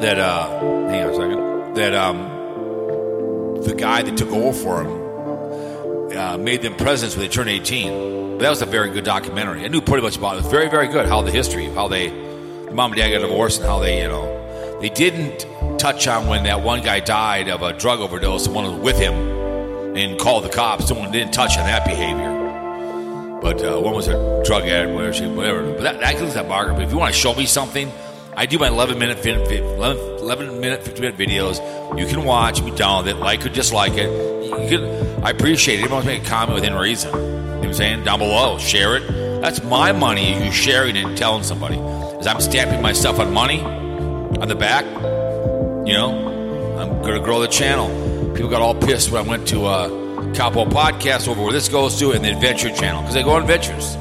[0.00, 6.16] that uh, hang on a second, that um, the guy that took over for him
[6.16, 8.38] uh, made them presidents when they turned 18.
[8.38, 9.62] But That was a very good documentary.
[9.62, 10.38] I knew pretty much about it.
[10.38, 11.04] It was very, very good.
[11.04, 14.08] How the history, how they, the mom and dad got divorced, and how they, you
[14.08, 15.44] know, they didn't
[15.78, 18.44] touch on when that one guy died of a drug overdose.
[18.44, 19.29] Someone was with him
[19.96, 20.88] and called the cops.
[20.88, 22.40] Someone didn't touch on that behavior.
[23.40, 25.34] But uh, one was a drug addict, whatever.
[25.34, 25.72] Whatever.
[25.72, 26.72] But that, that includes that marker.
[26.72, 27.90] But if you want to show me something,
[28.36, 31.98] I do my 11 minute, 11, 11 minute, 50 minute videos.
[31.98, 34.08] You can watch me download it, like or dislike it.
[34.44, 35.84] You can, I appreciate it.
[35.84, 37.12] Everyone's make a comment within reason.
[37.12, 38.04] You know what I'm saying?
[38.04, 39.42] Down below, share it.
[39.42, 40.44] That's my money.
[40.44, 41.78] You sharing it and telling somebody.
[42.18, 44.84] As I'm stamping myself on money on the back,
[45.86, 48.09] you know, I'm going to grow the channel.
[48.40, 49.88] People got all pissed when I went to uh,
[50.32, 53.42] Capo Podcast over where this goes to and the Adventure Channel because they go on
[53.42, 53.96] adventures.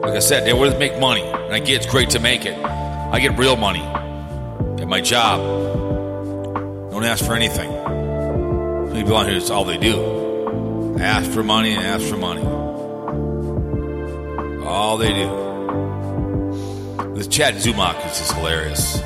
[0.00, 2.46] Like I said, they want to make money, and I get it's great to make
[2.46, 2.58] it.
[2.64, 5.38] I get real money at my job.
[6.92, 7.70] Don't ask for anything.
[8.94, 10.96] People on here, it's all they do.
[10.98, 12.40] Ask for money and ask for money.
[14.64, 15.28] All they do.
[17.16, 19.02] This Chad Zumock is just hilarious.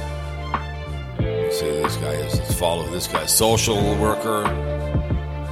[1.18, 2.47] Let's see who this guy is.
[2.58, 3.24] Follow this guy.
[3.26, 4.48] Social worker.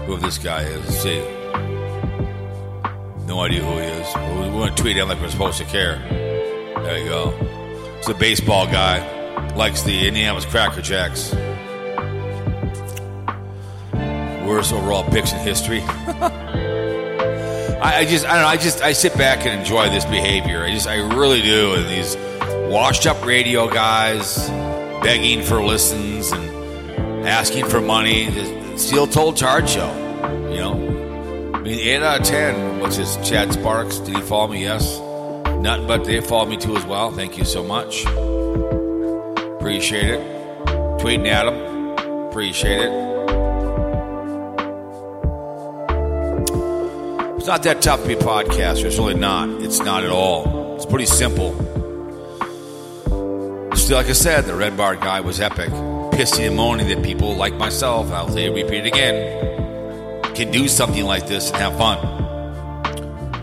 [0.07, 0.85] Who this guy is.
[1.03, 1.21] See.
[3.27, 4.12] No idea who he is.
[4.16, 6.01] We want to tweet him like we're supposed to care.
[6.09, 7.33] There you go.
[7.99, 9.07] It's a baseball guy.
[9.55, 11.33] Likes the Indianapolis Cracker Jacks.
[14.45, 15.83] Worst overall picks in history.
[17.81, 18.49] I, I just, I don't know.
[18.49, 20.64] I just, I sit back and enjoy this behavior.
[20.64, 21.75] I just, I really do.
[21.75, 22.16] And these
[22.69, 24.49] washed-up radio guys
[25.05, 26.56] begging for listens and
[27.27, 28.31] asking for money.
[28.79, 29.93] Steel Told Chart Show.
[30.51, 32.81] You know, I mean, eight out of ten.
[32.81, 33.99] which is Chad Sparks?
[33.99, 34.62] Did he follow me?
[34.62, 35.01] Yes.
[35.61, 37.11] Nothing but they followed me too as well.
[37.11, 38.05] Thank you so much.
[39.57, 40.21] Appreciate it.
[41.01, 42.29] Tweeting at him.
[42.29, 42.93] Appreciate it.
[47.37, 48.85] It's not that tough to be a podcaster.
[48.85, 49.49] It's really not.
[49.62, 50.75] It's not at all.
[50.77, 51.55] It's pretty simple.
[53.77, 55.71] Still, like I said, the Red Bar guy was epic.
[56.16, 61.05] Pissing and moaning that people like myself, I'll say repeat it again, can do something
[61.05, 61.98] like this and have fun.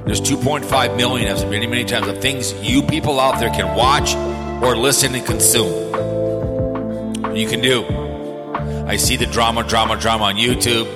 [0.06, 4.16] There's 2.5 million, I've many, many times, of things you people out there can watch
[4.64, 5.94] or listen and consume.
[7.36, 7.86] You can do.
[8.88, 10.88] I see the drama, drama, drama on YouTube.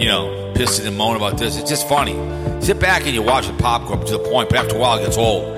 [0.00, 1.58] You know, pissing and moaning about this.
[1.58, 2.14] It's just funny.
[2.62, 5.04] Sit back and you watch the popcorn to the point, but after a while it
[5.04, 5.53] gets old.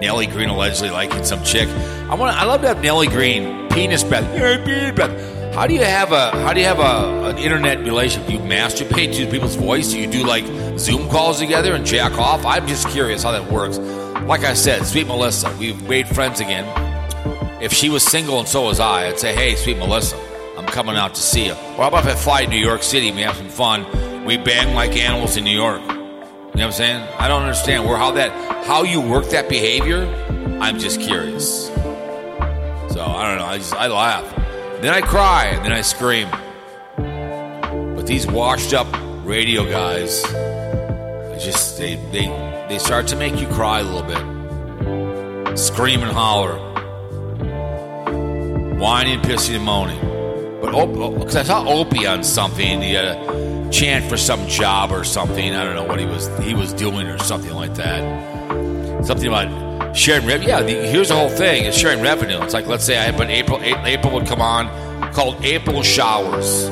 [0.00, 1.68] Nellie Green allegedly liking some chick.
[1.68, 2.36] I want.
[2.36, 4.24] I love to have Nellie Green penis breath.
[4.64, 5.54] Penis breath.
[5.54, 8.28] How do you have a How do you have a an internet relationship?
[8.28, 9.90] Do you masturbate to people's voice?
[9.90, 10.44] Do you do like
[10.78, 12.44] Zoom calls together and jack off?
[12.44, 13.78] I'm just curious how that works.
[14.26, 16.66] Like I said, sweet Melissa, we've made friends again.
[17.62, 20.18] If she was single and so was I, I'd say, hey, sweet Melissa,
[20.58, 21.52] I'm coming out to see you.
[21.52, 24.24] Or how about if I fly to New York City we have some fun?
[24.26, 25.80] We bang like animals in New York.
[26.56, 27.08] You know what I'm saying?
[27.18, 28.32] I don't understand where how that
[28.64, 30.06] how you work that behavior.
[30.58, 31.66] I'm just curious.
[31.66, 33.44] So I don't know.
[33.44, 34.24] I just I laugh,
[34.80, 36.28] then I cry, and then I scream.
[37.94, 38.86] But these washed up
[39.22, 42.24] radio guys, they just they they
[42.70, 46.56] they start to make you cry a little bit, scream and holler,
[48.78, 50.00] whining, pissing, and moaning.
[50.62, 55.04] But because I saw Opie on something, he had a chant for some job or
[55.04, 55.54] something.
[55.54, 59.04] I don't know what he was he was doing or something like that.
[59.04, 60.48] Something about sharing revenue.
[60.48, 62.40] Yeah, the, here's the whole thing: it's sharing revenue.
[62.42, 64.68] It's like let's say I but April April would come on
[65.12, 66.68] called April Showers,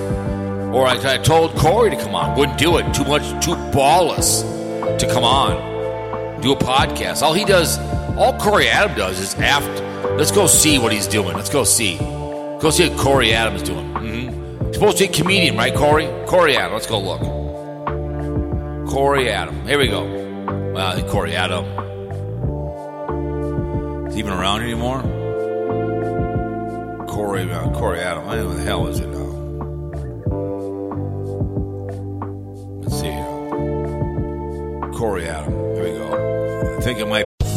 [0.72, 2.94] or I, I told Corey to come on, wouldn't do it.
[2.94, 4.42] Too much, too ballless
[4.98, 7.22] to come on, do a podcast.
[7.22, 7.78] All he does,
[8.16, 9.82] all Corey Adam does is after.
[10.16, 11.34] Let's go see what he's doing.
[11.34, 11.98] Let's go see.
[11.98, 13.92] Go see what Corey Adams doing.
[13.94, 14.23] Mm-hmm.
[14.74, 16.08] Supposed to be a comedian, right, Corey?
[16.26, 16.72] Corey Adam.
[16.72, 17.20] Let's go look.
[18.90, 19.64] Corey Adam.
[19.68, 20.02] Here we go.
[20.74, 21.64] Well, Corey Adam.
[24.08, 25.00] Is he even around anymore?
[27.06, 28.28] Corey, uh, Corey Adam.
[28.28, 29.18] I know what the hell is it now.
[32.82, 33.12] Let's see.
[34.98, 35.52] Corey Adam.
[35.52, 36.76] Here we go.
[36.78, 37.24] I think it might.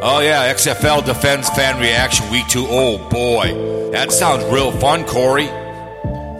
[0.00, 0.52] Oh yeah.
[0.52, 2.66] XFL defense fan reaction week two.
[2.68, 5.48] Oh boy, that sounds real fun, Corey.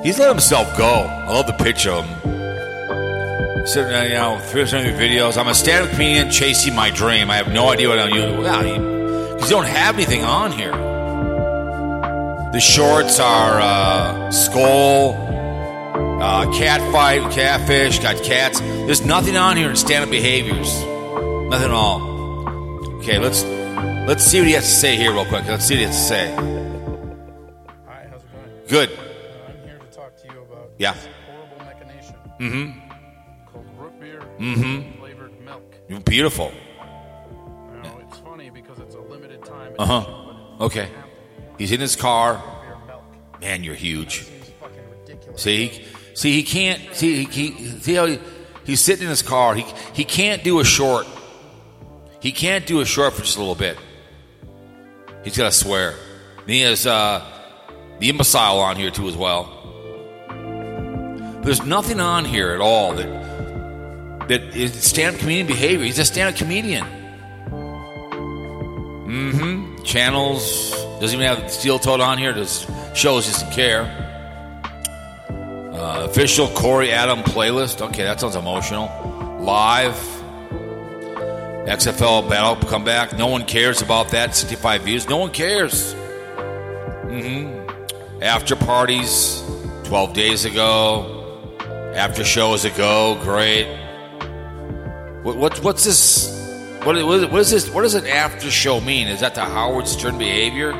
[0.02, 0.86] He's let himself go.
[0.86, 3.66] I love the picture of him.
[3.66, 4.66] Sitting there, you know, your
[4.96, 5.36] videos.
[5.36, 7.30] I'm a stand-up comedian chasing my dream.
[7.30, 8.38] I have no idea what I'm doing.
[8.40, 10.70] Well, because you don't have anything on here.
[12.52, 15.12] The shorts are uh, skull,
[16.22, 18.60] uh, cat fight, catfish, got cats.
[18.60, 20.72] There's nothing on here in stand-up behaviors.
[21.50, 22.07] Nothing at all.
[22.98, 23.44] Okay, let's
[24.08, 25.44] let's see what he has to say here real quick.
[25.46, 26.34] Let's see what he has to say.
[26.34, 28.66] Hi, how's it going?
[28.68, 28.90] Good.
[28.90, 29.02] Uh,
[29.48, 30.94] I'm here to talk to you about Yeah.
[31.26, 33.50] horrible machination Mm-hmm.
[33.52, 34.98] called root beer mm-hmm.
[34.98, 35.74] flavored milk.
[35.88, 36.52] You're beautiful.
[37.82, 39.72] Now, it's funny because it's a limited time.
[39.78, 39.96] Uh huh.
[40.00, 40.14] edition,
[40.58, 40.88] but it's Okay.
[41.56, 42.42] He's in his car.
[43.40, 44.26] Man, you're huge.
[45.36, 45.84] See,
[46.14, 46.82] see, he can't.
[46.94, 48.18] See, he, he see how he,
[48.64, 49.54] he's sitting in his car.
[49.54, 51.06] He he can't do a short.
[52.20, 53.78] He can't do a short for just a little bit.
[55.24, 55.94] He's got to swear.
[56.40, 57.24] And he has uh,
[57.98, 59.54] the imbecile on here too as well.
[60.28, 65.84] But there's nothing on here at all that that is stand-up comedian behavior.
[65.84, 66.84] He's a stand-up comedian.
[69.06, 69.82] Mm-hmm.
[69.84, 72.34] Channels doesn't even have steel toed on here.
[72.34, 73.84] Does shows just to care.
[75.30, 77.80] Uh, official Corey Adam playlist.
[77.80, 78.90] Okay, that sounds emotional.
[79.40, 80.17] Live.
[81.68, 83.12] XFL battle come back.
[83.12, 84.34] No one cares about that.
[84.34, 85.06] 65 views.
[85.06, 85.92] No one cares.
[87.04, 88.22] Mm-hmm.
[88.22, 89.44] After parties.
[89.84, 91.52] 12 days ago.
[91.94, 93.18] After shows ago.
[93.22, 93.66] Great.
[95.22, 96.34] What, what, what's this?
[96.84, 97.68] What, what, what is this?
[97.68, 99.06] What does an after show mean?
[99.08, 100.72] Is that the Howard Stern behavior?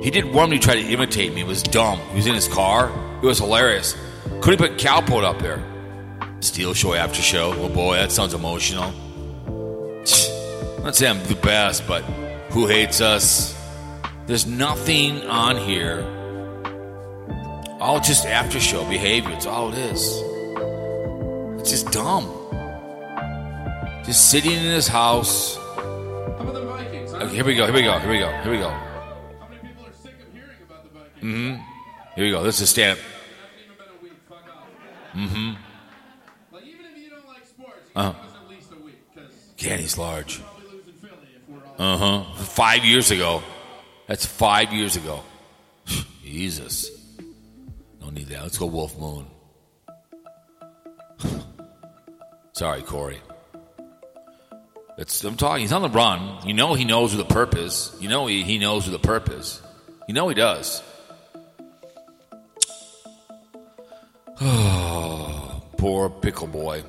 [0.00, 1.40] He did one when he tried to imitate me.
[1.40, 1.98] It was dumb.
[2.10, 2.92] He was in his car.
[3.20, 3.96] It was hilarious.
[4.42, 5.60] Could he put Cowport up there?
[6.38, 7.52] Steel show after show.
[7.56, 8.92] Oh boy, that sounds emotional.
[10.82, 12.02] Not say I'm the best, but
[12.50, 13.54] who hates us?
[14.26, 16.04] There's nothing on here.
[17.80, 19.32] All just after show behavior.
[19.32, 20.22] It's all it is.
[21.60, 22.24] It's just dumb.
[24.04, 25.56] Just sitting in his house.
[25.58, 27.64] Okay, here we go.
[27.64, 27.98] Here we go.
[27.98, 28.30] Here we go.
[28.42, 28.68] Here we go.
[28.70, 31.24] How many people are sick of hearing about the Vikings?
[31.24, 31.62] Mm-hmm.
[32.14, 32.42] Here we go.
[32.42, 33.04] This is stand up.
[35.14, 35.52] Mm-hmm.
[36.52, 38.23] Like even if you don't like sports, you uh-huh.
[39.64, 40.40] He's large.
[41.78, 42.24] Uh huh.
[42.34, 43.42] Five years ago.
[44.06, 45.22] That's five years ago.
[46.22, 46.90] Jesus.
[48.00, 48.42] Don't need that.
[48.42, 49.26] Let's go Wolf Moon.
[52.52, 53.20] Sorry, Corey.
[54.96, 55.62] It's, I'm talking.
[55.62, 56.46] He's on the run.
[56.46, 57.96] You know he knows with a purpose.
[58.00, 59.60] You know he, he knows with a purpose.
[60.06, 60.82] You know he does.
[64.40, 66.84] Oh, poor pickle boy.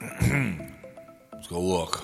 [1.54, 2.02] Go look.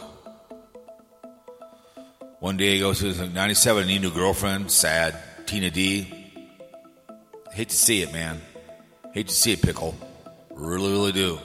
[2.39, 4.71] One day he goes to 97 and he new girlfriend.
[4.71, 5.17] Sad.
[5.45, 6.07] Tina D.
[7.53, 8.41] Hate to see it, man.
[9.13, 9.97] Hate to see it, pickle.
[10.53, 11.41] Really, really do.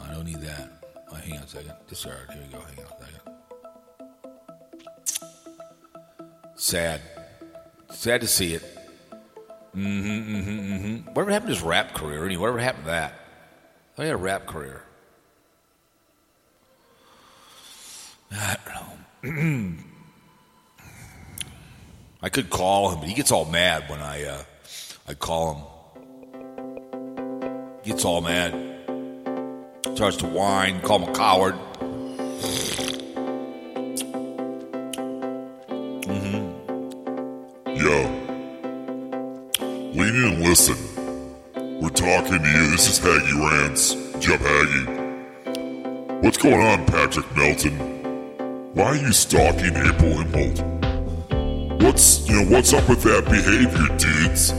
[0.00, 0.70] I don't need that.
[1.10, 1.74] Oh, hang on a second.
[1.86, 2.30] Discard.
[2.30, 2.60] Here we go.
[2.60, 3.20] Hang on a second.
[6.54, 7.02] Sad.
[7.90, 8.62] Sad to see it.
[9.76, 11.10] Mm-hmm, mm-hmm, mm-hmm.
[11.12, 12.24] Whatever happened to his rap career?
[12.24, 13.12] Anyway, whatever happened to that?
[13.98, 14.86] I had a rap career.
[22.22, 24.42] I could call him, but he gets all mad when I uh,
[25.06, 25.62] I call him.
[27.82, 28.52] He gets all mad.
[29.94, 31.54] Starts to whine, call him a coward.
[37.76, 38.08] Yo.
[39.92, 40.76] Lean in and listen.
[41.80, 42.70] We're talking to you.
[42.70, 43.94] This is Haggy Rants.
[44.24, 46.22] Jeff Haggy.
[46.22, 48.01] What's going on, Patrick Melton?
[48.74, 50.62] Why are you stalking April Imholt?
[51.82, 54.52] What's you know what's up with that behavior, dudes?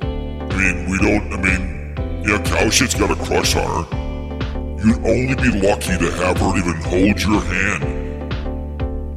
[0.00, 1.30] I mean, we don't.
[1.30, 1.92] I mean,
[2.26, 4.82] yeah, Cowshit's got a crush on her.
[4.82, 7.84] You'd only be lucky to have her even hold your hand.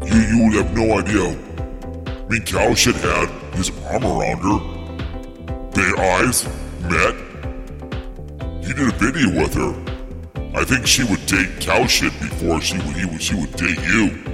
[0.06, 1.28] You you would have no idea.
[1.28, 4.60] I mean, Cowshit had his arm around her.
[5.72, 6.44] Their eyes
[6.82, 7.16] met.
[8.66, 9.96] He did a video with her.
[10.54, 14.25] I think she would date Cowshit before she would, he would she would date you.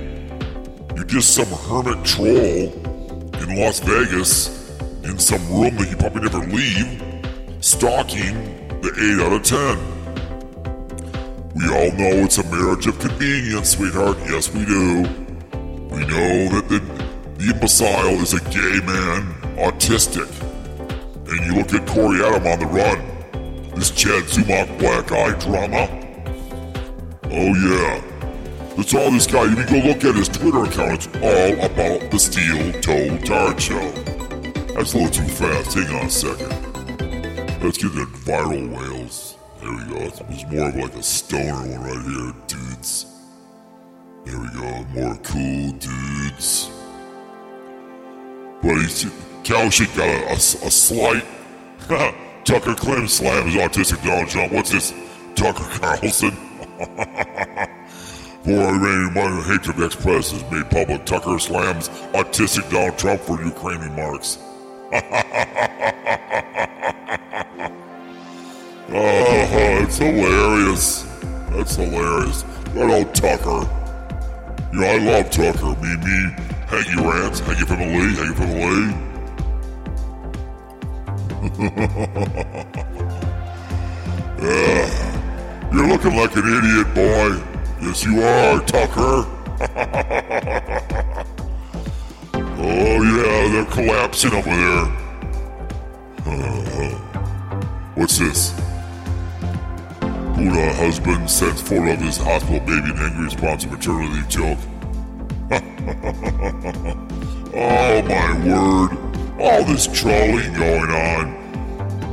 [1.11, 2.71] Just some hermit troll
[3.43, 4.47] in Las Vegas
[5.03, 7.03] in some room that you probably never leave,
[7.59, 8.33] stalking
[8.79, 9.77] the 8 out of 10.
[11.53, 14.19] We all know it's a marriage of convenience, sweetheart.
[14.19, 15.01] Yes, we do.
[15.91, 16.79] We know that the,
[17.39, 20.31] the imbecile is a gay man, autistic.
[21.27, 25.89] And you look at Corey Adam on the run, this Chad Zumock black eye drama.
[27.25, 28.10] Oh, yeah.
[28.81, 29.43] That's all this guy.
[29.43, 31.05] You can go look at his Twitter account.
[31.05, 33.91] It's all about the Steel Toe Tard Show.
[34.73, 35.75] That's a little too fast.
[35.75, 36.49] Hang on a second.
[37.61, 39.37] Let's get the viral whales.
[39.61, 39.97] There we go.
[39.97, 43.05] It was more of like a stoner one right here, dudes.
[44.25, 44.83] There we go.
[44.99, 46.71] More cool dudes.
[48.63, 49.05] But he's
[49.43, 51.23] Cowshit got a, a, a slight.
[52.45, 54.51] Tucker Clem slam his autistic Donald Trump.
[54.51, 54.91] What's this?
[55.35, 56.35] Tucker Carlson?
[58.43, 61.05] For Iranian hatred of ex-press is made public.
[61.05, 64.39] Tucker slams autistic Donald Trump for Ukrainian marks.
[64.93, 65.01] oh,
[69.83, 71.03] it's hilarious.
[71.51, 72.43] That's hilarious.
[72.73, 73.69] Good old Tucker.
[74.73, 75.75] You know, I love Tucker.
[75.79, 76.33] Me, me,
[76.65, 79.11] Haggy Rants, Haggy from the Lee, Haggy from the Lee.
[84.47, 84.89] yeah.
[85.71, 87.50] You're looking like an idiot, boy.
[87.81, 89.25] Yes, you are, Tucker.
[92.33, 94.85] oh, yeah, they're collapsing over there.
[96.27, 96.91] Uh,
[97.95, 98.51] what's this?
[99.99, 104.59] Buddha husband sends four of his hospital baby and angry response to maternity leave joke.
[107.55, 108.91] oh, my word.
[109.39, 111.41] All this trolling going on.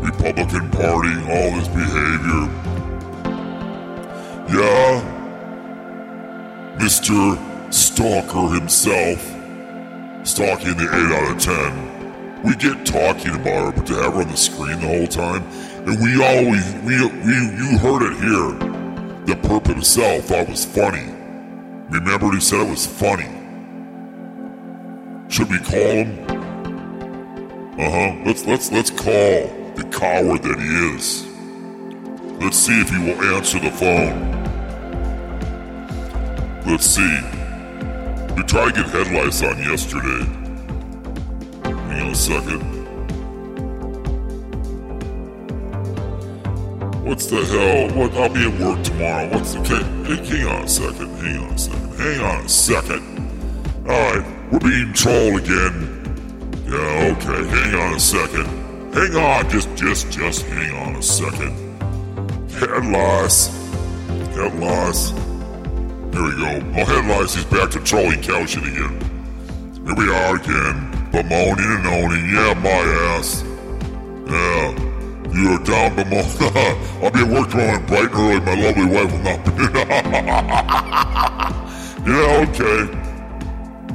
[0.00, 2.48] Republican Party, all this behavior.
[4.48, 5.17] Yeah,
[6.78, 7.36] Mr.
[7.74, 9.20] Stalker himself,
[10.26, 12.42] stalking the 8 out of 10.
[12.44, 15.42] We get talking about her, but to have her on the screen the whole time,
[15.88, 18.68] and we always, we, we, you heard it here.
[19.26, 21.12] The perp himself thought was funny.
[21.90, 23.28] Remember, he said it was funny.
[25.28, 26.38] Should we call him?
[27.78, 28.22] Uh huh.
[28.24, 31.26] Let's let's let's call the coward that he is.
[32.40, 34.37] Let's see if he will answer the phone.
[36.68, 37.20] Let's see.
[38.36, 40.24] We tried to get headlights on yesterday.
[41.64, 42.60] Hang on a second.
[47.04, 47.96] What's the hell?
[47.96, 48.12] What?
[48.14, 49.28] I'll be at work tomorrow.
[49.30, 49.60] What's the?
[49.60, 51.08] Okay, hey, hang on a second.
[51.16, 51.94] Hang on a second.
[51.98, 53.18] Hang on a second.
[53.88, 55.98] All right, we're being trolled again.
[56.68, 57.16] Yeah.
[57.16, 57.48] Okay.
[57.48, 58.46] Hang on a second.
[58.92, 59.48] Hang on.
[59.48, 61.56] Just, just, just hang on a second.
[62.50, 63.48] Head loss.
[64.34, 65.27] Head loss.
[66.18, 66.50] There we go.
[66.74, 67.36] Oh, head loss.
[67.36, 69.00] He's back to trolling couch it again.
[69.86, 70.90] Here we are again.
[71.12, 72.28] Bemoaning and owning.
[72.34, 72.70] Yeah, my
[73.14, 73.44] ass.
[74.26, 74.74] Yeah.
[75.30, 76.40] You're down bemoaning.
[77.00, 78.40] I'll be at work tomorrow bright and early.
[78.40, 79.50] My lovely wife will not be.
[82.10, 82.80] yeah, okay.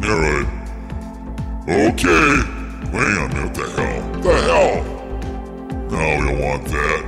[0.07, 0.47] All right.
[1.67, 2.31] Okay.
[2.87, 3.43] On a minute.
[3.43, 3.99] What the hell?
[3.99, 4.75] What the hell?
[5.91, 7.03] No, we don't want that.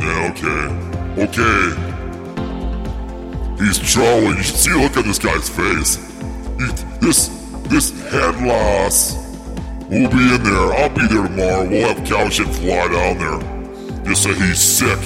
[0.00, 0.64] Yeah, okay.
[1.22, 1.93] Okay.
[3.64, 4.36] He's trolling.
[4.36, 5.96] You should see look on this guy's face.
[6.58, 6.66] He,
[7.00, 7.28] this
[7.68, 9.16] this head loss.
[9.88, 10.72] We'll be in there.
[10.74, 11.66] I'll be there tomorrow.
[11.66, 14.04] We'll have and fly down there.
[14.04, 14.98] Just say he's sick.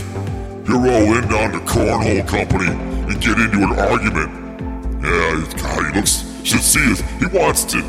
[0.66, 4.30] He'll roll in down to Cornhole Company and get into an argument.
[5.04, 6.24] Yeah, God, he looks.
[6.42, 7.00] Should see his.
[7.20, 7.80] He wants to.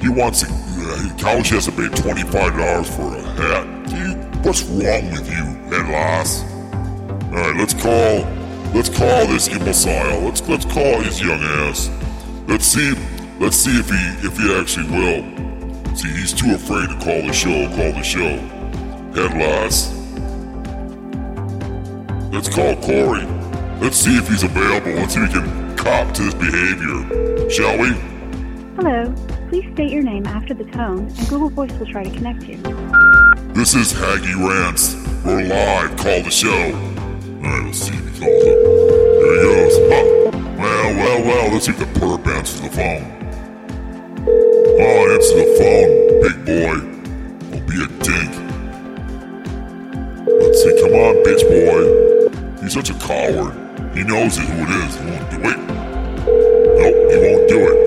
[0.00, 0.48] He wants to.
[0.48, 3.88] Uh, couch hasn't paid twenty five dollars for a hat.
[3.88, 6.42] Dude, what's wrong with you, head loss?
[6.42, 8.45] All right, let's call.
[8.76, 10.20] Let's call this imbecile.
[10.20, 11.88] Let's let's call his young ass.
[12.46, 12.94] Let's see.
[13.40, 15.96] Let's see if he if he actually will.
[15.96, 17.66] See, he's too afraid to call the show.
[17.68, 18.36] Call the show.
[19.16, 19.94] Head loss.
[22.30, 23.24] Let's call Corey.
[23.80, 24.92] Let's see if he's available.
[24.92, 27.48] Let's see if we can cop to his behavior.
[27.48, 27.92] Shall we?
[28.76, 29.10] Hello.
[29.48, 32.58] Please state your name after the tone, and Google Voice will try to connect you.
[33.54, 34.96] This is Haggy Rants.
[35.24, 35.96] We're live.
[35.96, 36.95] Call the show.
[37.46, 38.58] Alright, let's see if he calls up.
[39.22, 39.74] There he goes.
[39.86, 40.04] Huh.
[40.58, 41.52] Well, well, well.
[41.52, 43.04] Let's see if the perp answers the phone.
[44.82, 45.90] Oh, answer the phone,
[46.26, 46.74] big boy.
[47.50, 48.32] Don't be a dink.
[50.26, 50.74] Let's see.
[50.82, 51.82] Come on, bitch boy.
[52.62, 53.54] He's such a coward.
[53.94, 54.96] He knows who it is.
[54.96, 55.58] He won't do it.
[56.78, 57.78] Nope, he won't do it.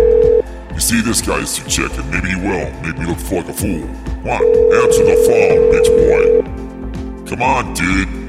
[0.73, 2.09] You see, this guy's too chicken.
[2.09, 2.71] Maybe he will.
[2.81, 3.85] Maybe he looks like a fool.
[4.05, 4.41] Come on,
[4.83, 7.29] answer the phone, bitch boy.
[7.29, 8.28] Come on, dude.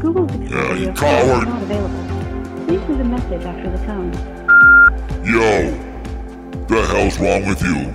[0.00, 1.48] The Google Yeah, Dictionary you of coward.
[1.48, 2.66] not available.
[2.66, 4.12] Please leave a message after the tone.
[5.24, 5.70] Yo,
[6.68, 7.92] the hell's wrong with you?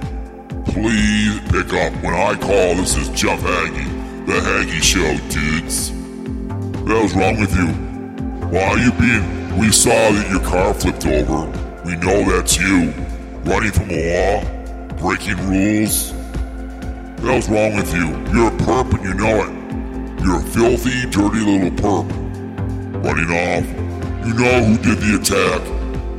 [0.72, 2.76] Please pick up when I call.
[2.76, 5.92] This is Jeff Haggy, the Haggy Show, dudes.
[6.86, 7.68] The hell's wrong with you?
[8.50, 9.58] Why are you being?
[9.58, 11.48] We saw that your car flipped over.
[11.86, 12.92] We know that's you.
[13.46, 16.12] Running from the law, breaking rules.
[16.12, 18.10] The hell's wrong with you?
[18.32, 19.65] You're a perp and you know it.
[20.26, 22.10] You're a filthy, dirty little perp.
[23.06, 23.64] Running off.
[24.26, 25.62] You know who did the attack.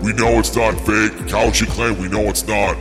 [0.00, 1.26] We know it's not fake.
[1.26, 2.76] Couch and claim we know it's not.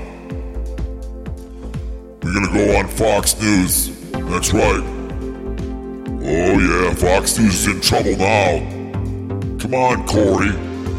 [2.21, 3.89] We're gonna go on Fox News.
[4.11, 4.84] That's right.
[6.21, 8.59] Oh yeah, Fox News is in trouble now.
[9.57, 10.51] Come on, Corey.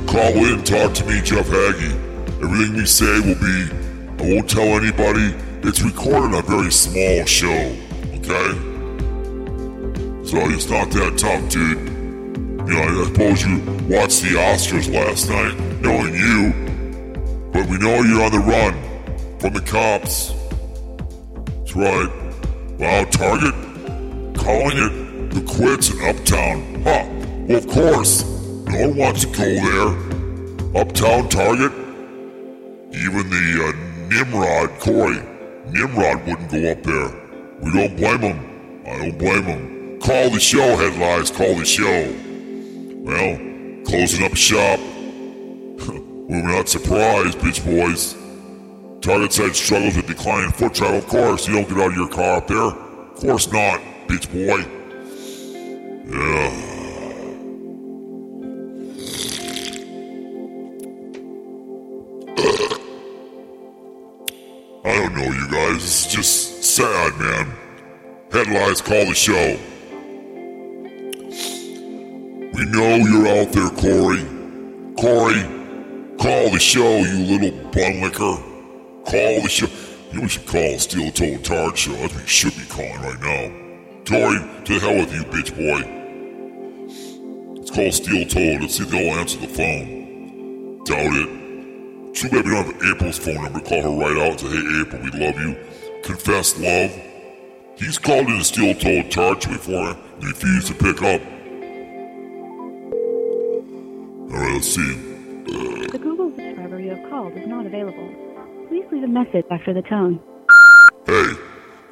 [0.08, 1.92] Call in, talk to me, Jeff Haggy.
[2.42, 3.70] Everything we say will be.
[4.24, 5.36] I won't tell anybody.
[5.62, 7.76] It's recorded on a very small show.
[8.16, 8.65] Okay?
[10.26, 11.78] So it's not that tough, dude.
[12.66, 13.58] You know, I suppose you
[13.88, 16.52] watched the Oscars last night, knowing you.
[17.52, 18.74] But we know you're on the run
[19.38, 20.34] from the cops.
[21.58, 22.10] That's right.
[22.76, 23.54] Wow, Target
[24.36, 26.82] calling it the quits in Uptown.
[26.82, 27.06] Huh.
[27.46, 28.24] Well, of course.
[28.66, 30.80] No one wants to go there.
[30.82, 31.70] Uptown Target.
[32.90, 35.22] Even the uh, Nimrod, Corey,
[35.70, 37.10] Nimrod wouldn't go up there.
[37.60, 38.82] We don't blame him.
[38.86, 39.75] I don't blame him.
[40.06, 41.32] Call the show, headlines.
[41.32, 42.14] Call the show.
[43.02, 43.36] Well,
[43.84, 44.78] closing up shop.
[46.28, 48.14] we were not surprised, bitch boys.
[49.00, 50.98] Target site struggles with declining foot travel.
[50.98, 52.62] Of course, you don't get out of your car up there.
[52.62, 54.64] Of course not, bitch boy.
[56.06, 56.52] Yeah.
[64.84, 65.82] I don't know, you guys.
[65.82, 67.52] It's just sad, man.
[68.30, 69.58] Headlines call the show.
[72.76, 74.22] Know you're out there, Corey.
[74.96, 75.42] Corey,
[76.18, 78.36] call the show, you little bun licker.
[79.04, 79.66] Call the show.
[80.10, 81.92] You know we should call Steel Toe Tard Show.
[81.92, 83.50] That's what we should be calling right now.
[84.04, 85.82] Tori, to hell with you, bitch boy.
[87.56, 88.58] Let's call Steel Toe.
[88.60, 90.84] Let's see if they'll answer the phone.
[90.84, 92.14] Doubt it.
[92.14, 93.60] Too bad we don't have April's phone number.
[93.60, 94.40] Call her right out.
[94.40, 95.56] and Say, hey, April, we love you.
[96.02, 96.90] Confess love.
[97.76, 101.20] He's called in a steel-toed charge before and refused to pick up.
[104.56, 105.92] Right.
[105.92, 108.08] The Google subscriber you have called is not available.
[108.68, 110.18] Please leave a message after the tone.
[111.04, 111.32] Hey,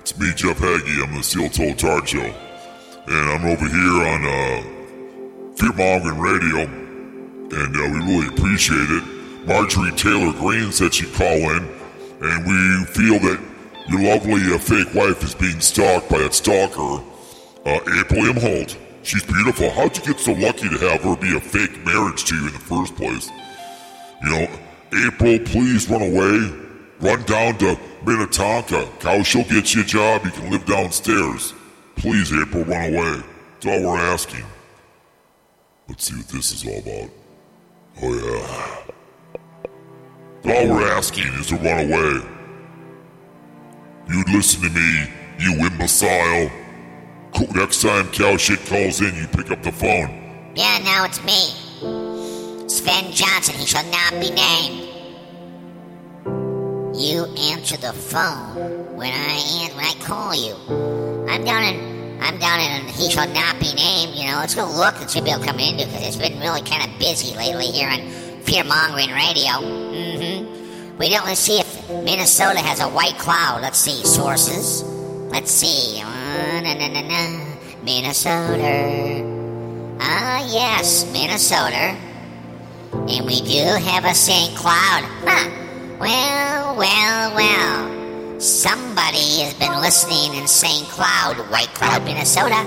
[0.00, 1.06] it's me, Jeff Haggy.
[1.06, 2.20] I'm the Steel Toe Tard Show.
[2.22, 6.60] And I'm over here on uh, Fear Mongering Radio.
[6.64, 9.46] And uh, we really appreciate it.
[9.46, 11.68] Marjorie Taylor Greene said she'd call in.
[12.22, 13.40] And we feel that
[13.88, 17.04] your lovely uh, fake wife is being stalked by that stalker,
[17.66, 18.36] uh, April M.
[18.36, 18.78] Holt.
[19.04, 19.68] She's beautiful.
[19.70, 22.52] How'd you get so lucky to have her be a fake marriage to you in
[22.54, 23.30] the first place?
[24.22, 24.48] You know,
[25.06, 26.50] April, please run away.
[27.00, 28.88] Run down to Minnetonka.
[29.00, 30.24] Cow, she'll get you a job.
[30.24, 31.52] You can live downstairs.
[31.96, 33.22] Please, April, run away.
[33.60, 34.44] That's all we're asking.
[35.86, 37.10] Let's see what this is all about.
[38.02, 38.84] Oh,
[40.44, 40.54] yeah.
[40.54, 42.26] All we're asking is to run away.
[44.08, 46.50] You'd listen to me, you imbecile.
[47.54, 50.52] Next time cow shit calls in, you pick up the phone.
[50.54, 52.68] Yeah, now it's me.
[52.68, 54.90] Sven Johnson, he shall not be named.
[56.96, 60.54] You answer the phone when I when I call you.
[61.28, 64.14] I'm down in I'm down in he shall not be named.
[64.14, 66.62] You know, let's go look and see what people come into because it's been really
[66.62, 68.08] kind of busy lately here on
[68.42, 69.52] Fear Mongering Radio.
[69.60, 70.98] Mm-hmm.
[70.98, 73.62] We don't let's see if Minnesota has a white cloud.
[73.62, 74.84] Let's see sources.
[75.32, 76.00] Let's see.
[76.00, 76.23] Uh,
[76.62, 77.44] na, na, na, na.
[77.84, 79.22] Minnesota.
[80.00, 81.96] Ah, yes, Minnesota.
[82.92, 84.56] And we do have a St.
[84.56, 85.04] Cloud.
[85.26, 85.50] Huh.
[86.00, 87.90] Well, well, well.
[88.40, 90.88] Somebody has been listening in St.
[90.88, 92.56] Cloud, White Cloud, Minnesota.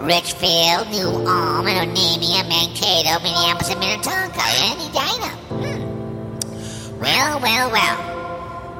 [0.00, 5.28] Richfield, New Ulm, Onamia, Mankato, Minneapolis, and Minnetonka, and Edina.
[5.52, 6.98] Hmm.
[7.00, 7.98] Well, well, well.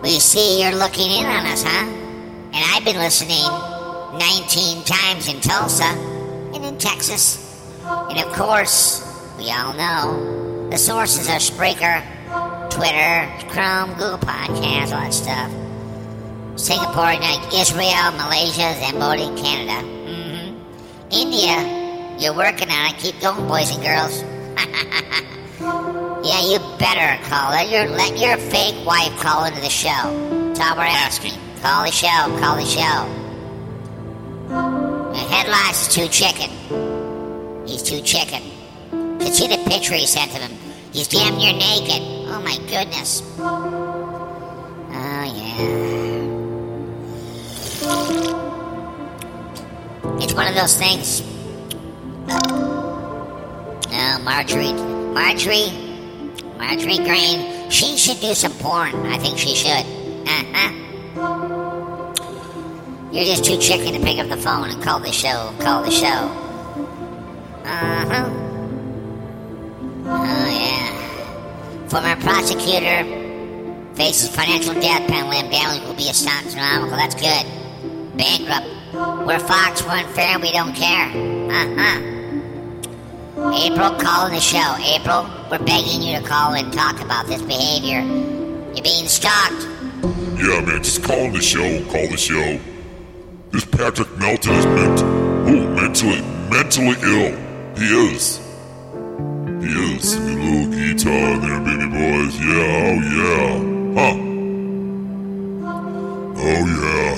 [0.02, 2.03] We see you're looking in on us, huh?
[2.54, 3.42] And I've been listening
[4.16, 5.82] 19 times in Tulsa
[6.54, 7.40] and in Texas.
[7.84, 9.02] And of course,
[9.36, 12.00] we all know the sources are Spreaker,
[12.70, 15.50] Twitter, Chrome, Google Podcasts, all that stuff.
[16.56, 17.14] Singapore,
[17.52, 19.80] Israel, Malaysia, Cambodia, Canada.
[19.82, 20.54] hmm
[21.10, 22.98] India, you're working on it.
[22.98, 24.22] Keep going, boys and girls.
[26.24, 27.50] yeah, you better call.
[27.50, 29.88] Let your let your fake wife call into the show.
[29.90, 31.32] That's all we're asking.
[31.64, 32.38] Call the show.
[32.40, 33.08] Call the show.
[34.48, 36.50] The headlines is too chicken.
[37.66, 38.42] He's too chicken.
[39.18, 40.50] Could see the picture he sent to him.
[40.92, 42.02] He's damn near naked.
[42.28, 43.22] Oh my goodness.
[43.38, 44.90] Oh
[45.24, 45.56] yeah.
[50.22, 51.22] It's one of those things.
[52.28, 54.74] Oh, Marjorie,
[55.14, 55.72] Marjorie,
[56.58, 57.70] Marjorie Greene.
[57.70, 59.06] She should do some porn.
[59.06, 59.86] I think she should.
[60.28, 60.83] Uh-huh.
[63.14, 65.54] You're just too chicken to pick up the phone and call the show.
[65.60, 66.26] Call the show.
[67.62, 68.28] Uh huh.
[70.04, 71.86] Oh, yeah.
[71.86, 73.04] Former prosecutor
[73.94, 76.96] faces financial death penalty and family will be astronomical.
[76.96, 77.46] That's good.
[78.16, 78.66] Bankrupt.
[79.24, 81.06] We're Fox, we're unfair, we don't care.
[81.52, 82.00] Uh huh.
[83.54, 84.74] April, call in the show.
[84.80, 88.00] April, we're begging you to call and talk about this behavior.
[88.74, 89.68] You're being stalked.
[90.36, 91.80] Yeah, man, just call the show.
[91.84, 92.73] Call the show.
[93.54, 95.02] This Patrick Melton is ment-
[95.46, 97.30] oh, mentally, mentally ill.
[97.78, 98.40] He is.
[99.62, 100.16] He is.
[100.16, 102.34] Your little guitar there, baby boys.
[102.40, 103.50] Yeah, oh yeah.
[103.94, 104.16] Huh.
[106.36, 107.14] Oh yeah.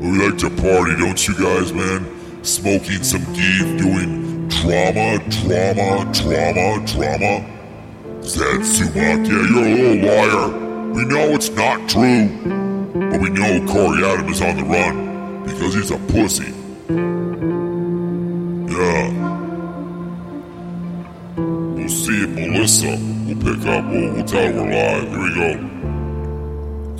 [0.00, 2.06] We like to party, don't you guys, man?
[2.42, 7.44] Smoking some geef, doing drama, drama, drama, drama.
[8.22, 8.94] Is that sumac?
[8.96, 10.94] Yeah, you're a little liar.
[10.94, 12.67] We know it's not true.
[13.10, 16.52] But we know Corey Adam is on the run because he's a pussy.
[18.70, 19.08] Yeah.
[21.36, 23.84] We'll see if Melissa will pick up.
[23.90, 25.08] We'll, we'll tell her we're live.
[25.08, 25.48] Here we go.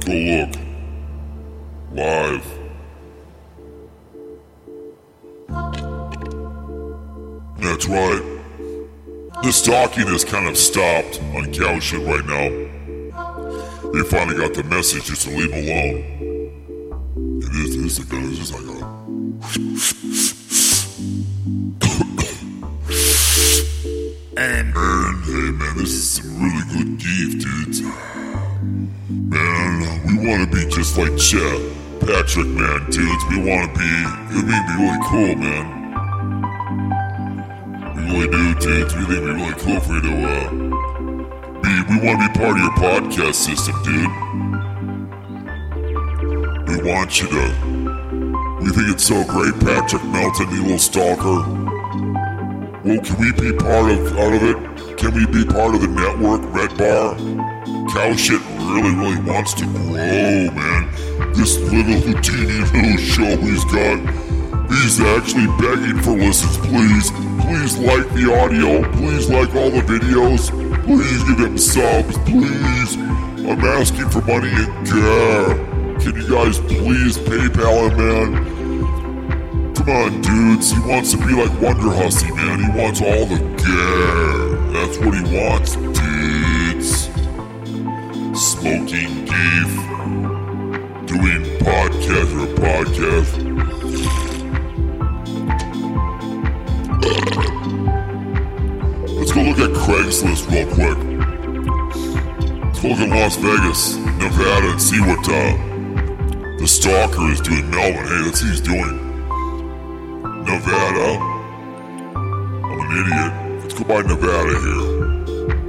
[0.06, 0.54] Go look.
[1.92, 2.46] Live.
[7.58, 8.22] That's right.
[9.42, 12.77] This talking has kind of stopped on cow shit right now.
[13.92, 15.96] They finally got the message just to leave alone.
[17.42, 18.68] It is, it is like a, it's just like a.
[24.36, 27.80] and, and hey man, this is some really good gift, dudes.
[29.08, 31.58] Man, we want to be just like Chet,
[32.00, 33.24] Patrick, man, dudes.
[33.30, 33.90] We want to be,
[34.36, 35.64] it'd be really cool, man.
[37.96, 38.94] We really do, dudes.
[38.94, 40.77] We think it'd be really cool for you to, uh,
[41.68, 44.10] be, we want to be part of your podcast system, dude.
[46.68, 47.44] We want you to,
[48.60, 51.40] we think it's so great, Patrick Melton, you little stalker.
[52.84, 54.98] Well, can we be part of, out of it?
[54.98, 57.16] Can we be part of the network, Red Bar?
[57.92, 60.88] Cow shit really, really wants to grow, man.
[61.34, 63.98] This little teeny little show he's got
[64.68, 66.58] He's actually begging for listens.
[66.58, 67.10] Please,
[67.40, 68.82] please like the audio.
[68.92, 70.67] Please like all the videos.
[70.88, 72.16] Please give him subs.
[72.24, 72.96] Please.
[72.96, 75.54] I'm asking for money in care.
[76.00, 79.74] Can you guys please PayPal him, man?
[79.74, 80.70] Come on, dudes.
[80.70, 82.60] He wants to be like Wonder Hussy, man.
[82.60, 84.72] He wants all the gear.
[84.72, 87.08] That's what he wants, dudes.
[88.40, 89.74] Smoking beef.
[91.06, 93.47] Doing podcast or podcast.
[99.88, 100.98] Craigslist real quick.
[102.62, 105.56] Let's look at Las Vegas, Nevada, and see what uh,
[106.58, 107.70] the stalker is doing.
[107.70, 108.98] Melvin, hey, let's see he's doing.
[110.44, 111.16] Nevada.
[112.68, 113.62] I'm an idiot.
[113.62, 114.84] Let's go by Nevada here.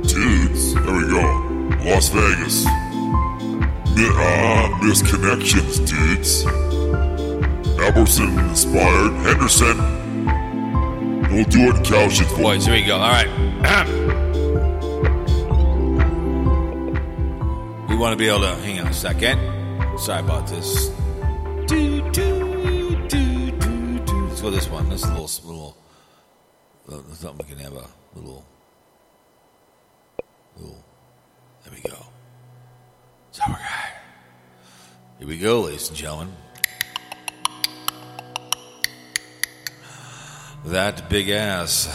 [0.03, 1.23] Dudes, there we go.
[1.89, 2.65] Las Vegas.
[3.95, 6.45] Mi- uh, misconnections, dudes.
[7.79, 9.13] Albertson inspired.
[9.23, 9.77] Henderson.
[11.31, 12.97] We'll do it in Cowshit's Boys, here we go.
[12.97, 14.05] All right.
[17.99, 18.55] want to be able to.
[18.55, 19.37] Hang on a second.
[19.99, 20.87] Sorry about this.
[21.67, 24.25] Do, do, do, do, do.
[24.27, 24.87] Let's go this one.
[24.89, 25.77] This is little, little,
[26.87, 27.85] little, something we can have a
[28.15, 28.45] little,
[30.55, 30.83] little.
[31.65, 31.97] There we go.
[33.31, 33.57] So we're.
[35.19, 36.33] Here we go, ladies and gentlemen.
[40.65, 41.89] That big ass.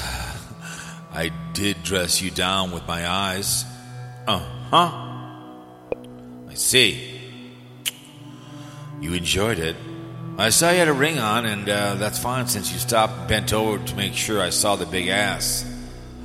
[1.13, 3.65] I did dress you down with my eyes.
[4.27, 4.41] Uh
[4.71, 5.04] huh.
[6.55, 7.21] I see.
[9.01, 9.75] You enjoyed it.
[10.39, 13.53] I saw you had a ring on, and uh, that's fine since you stopped bent
[13.53, 15.69] over to make sure I saw the big ass.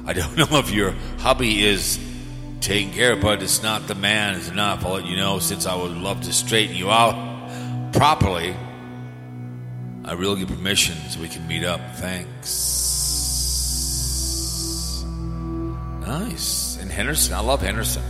[0.05, 1.99] I don't know if your hubby is
[2.61, 4.86] taken care of, but it's not the man is enough.
[4.86, 8.55] I'll let you know since I would love to straighten you out properly.
[10.05, 11.82] I will give permission so we can meet up.
[11.95, 12.53] Thanks.
[16.05, 16.77] Nice.
[16.77, 18.03] And Henderson, I love Henderson.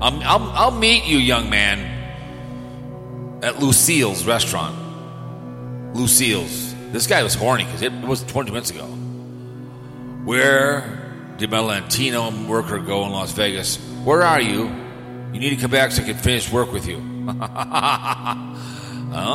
[0.00, 4.76] I'll, I'll, I'll meet you, young man, at Lucille's restaurant.
[5.94, 6.74] Lucille's.
[6.92, 8.84] This guy was horny because it was 20 minutes ago.
[10.24, 13.76] Where did my Latino worker go in Las Vegas?
[14.04, 14.64] Where are you?
[15.32, 16.96] You need to come back so I can finish work with you.
[17.28, 17.32] oh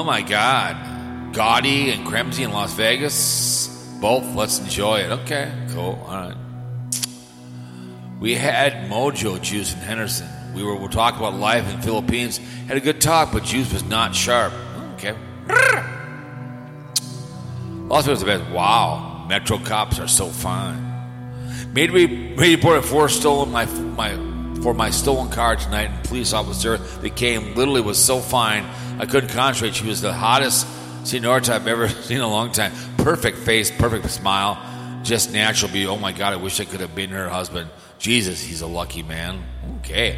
[0.06, 1.34] my God.
[1.34, 3.68] Gaudy and Kremsy in Las Vegas.
[4.02, 4.36] Both.
[4.36, 5.12] Let's enjoy it.
[5.12, 6.04] Okay, cool.
[6.08, 6.36] All right.
[8.20, 10.28] We had Mojo Juice in Henderson.
[10.54, 12.38] We were, we were talking about life in the Philippines.
[12.68, 14.54] Had a good talk, but Juice was not sharp.
[14.96, 15.16] Okay.
[17.88, 18.50] Las Vegas the best.
[18.52, 19.26] Wow.
[19.28, 20.88] Metro cops are so fine.
[21.74, 24.16] Made me made report for stolen my my
[24.62, 28.66] for my stolen car tonight, and police officer that came literally was so fine
[29.00, 29.76] I couldn't concentrate.
[29.76, 30.68] She was the hottest
[31.06, 32.72] senorita I've ever seen in a long time.
[32.98, 34.62] Perfect face, perfect smile,
[35.04, 35.88] just natural beauty.
[35.88, 37.70] Oh my God, I wish I could have been her husband.
[38.02, 39.44] Jesus, he's a lucky man.
[39.80, 40.18] Okay.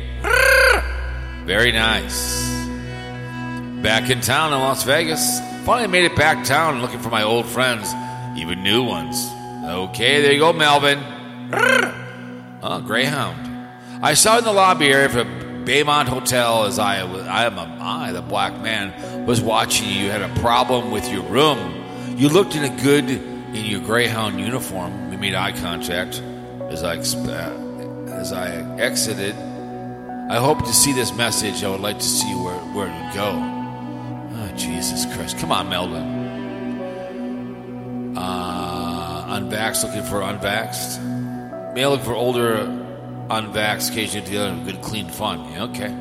[1.44, 2.50] Very nice.
[3.82, 5.42] Back in town in Las Vegas.
[5.66, 7.94] Finally made it back town looking for my old friends,
[8.38, 9.30] even new ones.
[9.66, 10.98] Okay, there you go, Melvin.
[12.64, 13.68] Oh, Greyhound.
[14.02, 15.26] I saw in the lobby area of a
[15.66, 20.06] Baymont Hotel as I was, I am a, I, the black man, was watching you.
[20.06, 21.84] You had a problem with your room.
[22.18, 25.10] You looked in a good in your Greyhound uniform.
[25.10, 26.22] We made eye contact
[26.70, 27.62] as I exp-
[28.24, 29.36] as I exited.
[30.30, 31.61] I hope to see this message.
[31.61, 33.32] I would like to see where where it would go.
[33.36, 35.38] Oh, Jesus Christ!
[35.39, 36.05] Come on, Melvin.
[38.15, 41.03] Uh, unvaxxed looking for unvaxxed.
[41.74, 42.65] Male looking for older
[43.30, 45.51] unvaxxed, occasionally together good, clean fun.
[45.51, 45.91] Yeah, okay.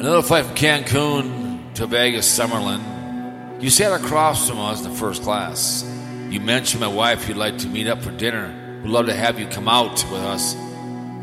[0.00, 3.60] Another flight from Cancun to Vegas, Summerlin.
[3.62, 5.84] You sat across from us in the first class.
[6.30, 8.59] You mentioned my wife you'd like to meet up for dinner.
[8.82, 10.54] We'd love to have you come out with us.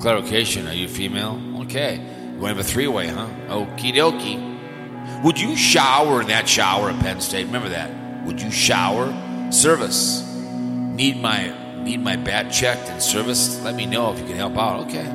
[0.02, 1.42] Clarification, are you female?
[1.64, 1.96] Okay.
[1.96, 3.28] You want to have a three way, huh?
[3.48, 5.24] Okie dokie.
[5.24, 7.48] Would you shower in that shower at Penn State?
[7.48, 8.26] Remember that.
[8.26, 9.12] Would you shower?
[9.52, 10.24] Service.
[10.44, 11.52] Need my
[11.84, 13.60] need my bat checked and service?
[13.64, 14.86] Let me know if you can help out.
[14.88, 15.08] Okay.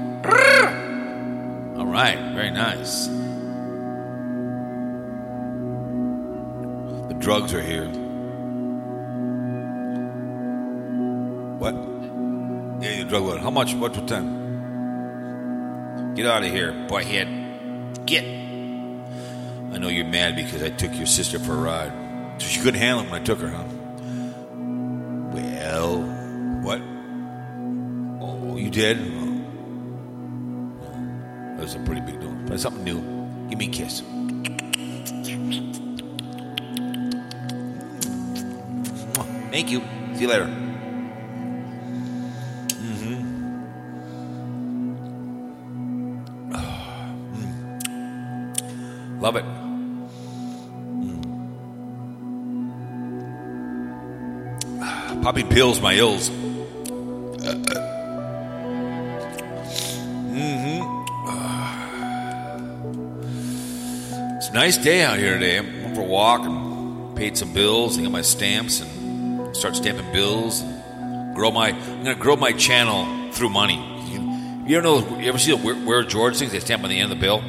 [1.78, 2.18] All right.
[2.34, 3.06] Very nice.
[7.06, 7.86] The drugs are here.
[11.58, 11.91] What?
[12.82, 13.40] Yeah, you drug lord.
[13.40, 13.74] How much?
[13.74, 14.04] What for?
[14.06, 14.42] time?
[16.16, 18.04] Get out of here, boyhead.
[18.06, 18.24] Get.
[18.24, 22.42] I know you're mad because I took your sister for a ride.
[22.42, 23.62] So she couldn't handle it when I took her, huh?
[25.32, 26.02] Well,
[26.62, 26.82] what?
[28.20, 28.98] Oh, you did?
[28.98, 29.44] Oh.
[31.54, 32.34] That was a pretty big deal.
[32.48, 33.00] But something new.
[33.48, 34.02] Give me a kiss.
[39.52, 39.82] Thank you.
[40.14, 40.71] See you later.
[49.22, 49.44] Love it.
[54.74, 55.22] Mm.
[55.22, 56.28] Popping pills, my ills.
[60.28, 60.82] Mm-hmm.
[64.38, 65.58] It's a nice day out here today.
[65.58, 69.76] I went for a walk and paid some bills and got my stamps and start
[69.76, 70.62] stamping bills.
[70.62, 71.68] And grow my.
[71.68, 73.76] I'm gonna grow my channel through money.
[74.10, 74.20] You,
[74.66, 74.98] you ever know?
[75.20, 76.50] You ever see the where, where George things?
[76.50, 77.40] They stamp on the end of the bill.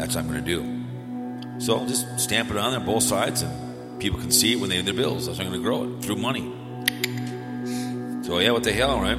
[0.00, 1.60] That's what I'm gonna do.
[1.60, 4.76] So just stamp it on there, both sides, and people can see it when they
[4.76, 5.26] have their bills.
[5.26, 6.50] That's how I'm gonna grow it through money.
[8.24, 9.18] So yeah, what the hell, right?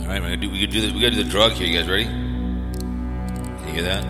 [0.00, 1.66] All right, we're gonna do, we do the, we gotta do the drug here.
[1.66, 2.04] You guys ready?
[2.04, 4.04] Can you hear that?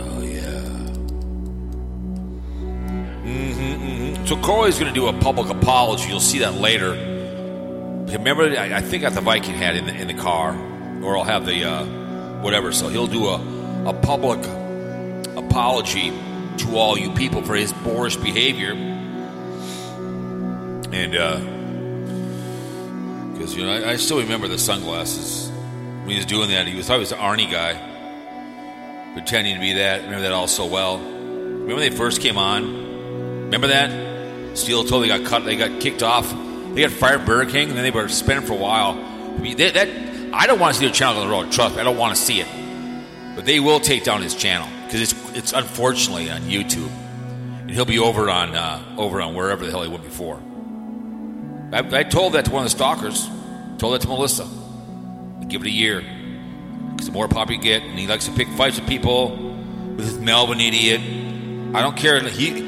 [0.00, 0.50] Oh yeah.
[3.22, 4.26] Mm-hmm, mm-hmm.
[4.26, 6.08] So Corey's going to do a public apology.
[6.08, 6.90] You'll see that later.
[6.90, 10.56] Remember, I, I think I got the Viking hat in the, in the car,
[11.04, 12.03] or I'll have the uh,
[12.44, 12.70] whatever.
[12.72, 14.38] So he'll do a, a public
[15.36, 16.12] apology
[16.58, 18.72] to all you people for his boorish behavior.
[20.92, 21.40] And uh,
[23.32, 25.50] because you know, I, I still remember the sunglasses
[26.02, 26.68] when he was doing that.
[26.68, 27.74] He was was the Arnie guy,
[29.14, 30.02] pretending to be that.
[30.02, 30.98] Remember that all so well.
[30.98, 33.44] Remember when they first came on?
[33.44, 34.56] Remember that?
[34.56, 35.44] Steel told they got cut.
[35.44, 36.30] They got kicked off.
[36.74, 38.92] They got fired Burger King, and then they were spinning for a while.
[38.92, 40.03] I mean, they, that
[40.34, 41.52] I don't want to see their channel on the road.
[41.52, 42.48] Trust me, I don't want to see it.
[43.36, 46.90] But they will take down his channel because it's it's unfortunately on YouTube,
[47.60, 50.40] and he'll be over on uh, over on wherever the hell he went before.
[51.72, 53.28] I, I told that to one of the stalkers.
[53.78, 54.48] Told that to Melissa.
[55.48, 56.04] Give it a year.
[56.92, 59.36] Because the more pop you get, and he likes to pick fights with people,
[59.96, 61.00] with this Melvin idiot.
[61.74, 62.20] I don't care.
[62.20, 62.62] He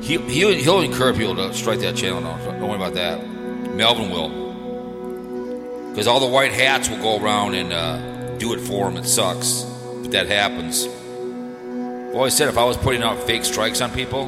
[0.00, 2.20] he he'll, he'll encourage people to strike that channel.
[2.20, 3.26] Don't worry about that.
[3.74, 4.43] Melvin will.
[5.94, 8.96] Because all the white hats will go around and uh, do it for them.
[8.96, 9.62] It sucks,
[10.02, 10.88] but that happens.
[10.88, 14.24] I've always said if I was putting out fake strikes on people,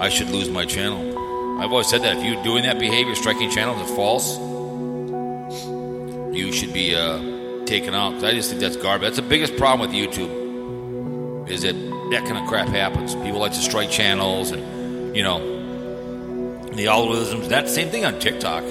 [0.00, 1.60] I should lose my channel.
[1.60, 4.38] I've always said that if you're doing that behavior, striking channels is false,
[6.32, 8.22] you should be uh, taken out.
[8.22, 9.06] I just think that's garbage.
[9.06, 11.74] That's the biggest problem with YouTube, is that
[12.12, 13.16] that kind of crap happens.
[13.16, 15.40] People like to strike channels, and you know,
[16.74, 17.48] the algorithms.
[17.48, 18.62] That same thing on TikTok.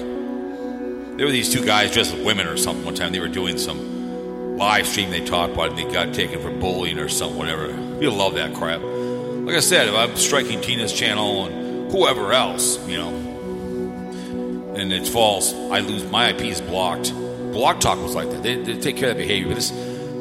[1.15, 2.83] There were these two guys dressed as women or something.
[2.83, 5.11] One time they were doing some live stream.
[5.11, 7.37] They talked about and They got taken for bullying or something.
[7.37, 7.67] Whatever.
[7.99, 8.81] People love that crap.
[8.81, 13.09] Like I said, if I'm striking Tina's channel and whoever else, you know,
[14.75, 17.13] and it's false, I lose my IP is blocked.
[17.13, 18.41] Block Talk was like that.
[18.41, 19.49] They, they take care of that behavior.
[19.49, 19.71] But, this,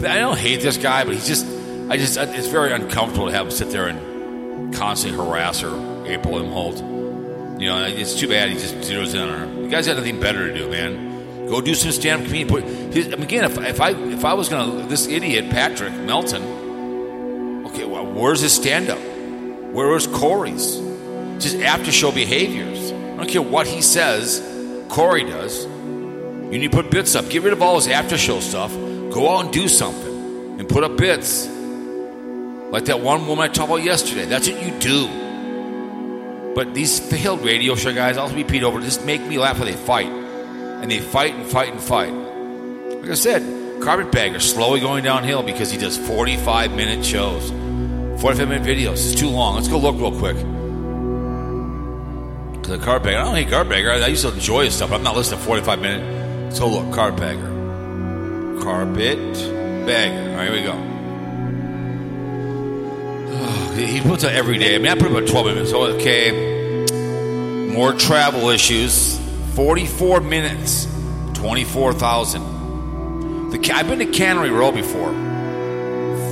[0.04, 1.46] I don't hate this guy, but he's just,
[1.88, 6.38] I just, it's very uncomfortable to have him sit there and constantly harass her, April
[6.38, 6.91] M.
[7.62, 9.62] You know, it's too bad he just zeroes in on her.
[9.62, 11.46] The guy's got nothing better to do, man.
[11.46, 12.44] Go do some stand-up comedy.
[12.44, 16.42] Put his, again, if, if I if I was gonna this idiot Patrick Melton,
[17.68, 18.98] okay, well, where's his stand-up?
[19.72, 20.78] Where's Corey's?
[21.40, 22.90] Just after-show behaviors.
[22.90, 24.42] I don't care what he says.
[24.88, 25.64] Corey does.
[25.64, 27.28] You need to put bits up.
[27.28, 28.72] Get rid of all his after-show stuff.
[28.74, 31.46] Go out and do something, and put up bits.
[31.46, 34.24] Like that one woman I talked about yesterday.
[34.24, 35.21] That's what you do.
[36.54, 39.76] But these failed radio show guys, I'll repeat over, just make me laugh when they
[39.76, 40.06] fight.
[40.06, 42.12] And they fight and fight and fight.
[42.12, 43.42] Like I said,
[43.82, 47.50] Carpetbagger slowly going downhill because he does 45 minute shows.
[48.20, 48.92] 45 minute videos.
[48.92, 49.56] It's too long.
[49.56, 50.36] Let's go look real quick.
[52.52, 53.90] Because the Carpetbagger, I don't hate Carpetbagger.
[53.90, 56.44] I, used to enjoy his stuff, I'm not listening to 45 minute.
[56.44, 56.94] Let's go look.
[56.94, 58.60] Carpetbagger.
[58.62, 60.30] Carpetbagger.
[60.30, 60.91] All right, here we go.
[63.74, 64.74] He puts out every day.
[64.74, 65.72] I mean, I put about 12 minutes.
[65.72, 67.68] Okay.
[67.72, 69.18] More travel issues.
[69.54, 70.86] 44 minutes.
[71.34, 73.50] 24,000.
[73.50, 75.12] The I've been to Cannery Row before.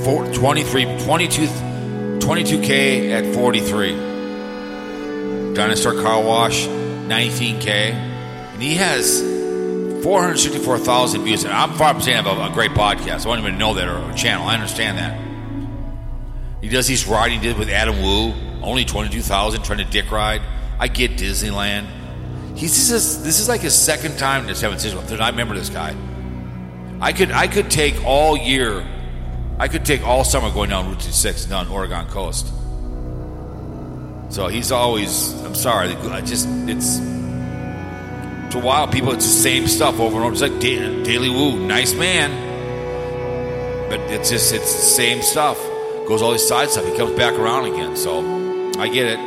[0.03, 1.47] Four, 23, 22,
[2.19, 3.91] 22K at 43.
[5.53, 7.67] Dinosaur Car Wash, 19K.
[7.67, 9.21] And he has
[10.03, 11.43] 464,000 views.
[11.43, 13.21] And I'm far from saying I have a, a great podcast.
[13.21, 14.47] I don't even know that or a channel.
[14.47, 15.30] I understand that.
[16.61, 20.41] He does these riding did with Adam Wu, only 22,000, trying to dick ride.
[20.79, 21.87] I get Disneyland.
[22.55, 25.17] He's this is this is like his second time to San Francisco.
[25.17, 25.95] I remember this guy.
[26.99, 28.85] I could I could take all year,
[29.57, 32.47] I could take all summer going down Route 26 down Oregon coast.
[34.29, 35.33] So he's always.
[35.43, 35.89] I'm sorry.
[35.89, 36.99] I just it's.
[38.51, 40.33] For a while, people it's the same stuff over and over.
[40.33, 42.29] It's like Daily Woo, nice man,
[43.89, 45.57] but it's just it's the same stuff.
[46.11, 46.85] Goes all these side stuff.
[46.85, 47.95] He comes back around again.
[47.95, 48.19] So
[48.77, 49.19] I get it.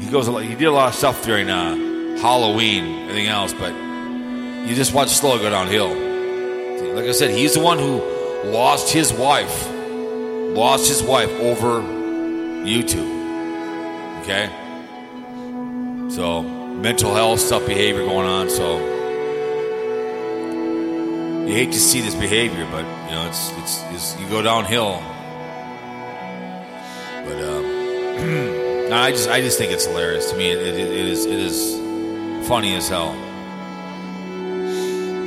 [0.00, 0.28] He goes.
[0.28, 1.74] He did a lot of stuff during uh,
[2.20, 3.74] Halloween, everything else, but
[4.68, 5.88] you just watch Slow go downhill.
[6.94, 8.04] Like I said, he's the one who
[8.44, 13.10] lost his wife, lost his wife over YouTube.
[14.20, 14.48] Okay,
[16.08, 18.48] so mental health stuff, behavior going on.
[18.48, 18.78] So
[21.48, 25.00] you hate to see this behavior, but know it's it's, it's you go downhill.
[27.24, 27.64] But um,
[28.90, 30.50] no, I just I just think it's hilarious to me.
[30.50, 31.74] It, it, it is it is
[32.48, 33.14] funny as hell.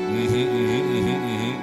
[0.07, 1.55] Mhm, mhm, mhm, mhm.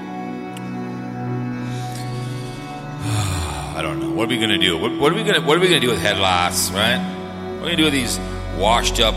[3.77, 4.11] I don't know.
[4.11, 4.79] What are we gonna do?
[4.79, 6.71] What, what are we gonna What are we gonna do with head loss?
[6.71, 6.99] Right?
[6.99, 8.19] What are we gonna do with these
[8.59, 9.15] washed up,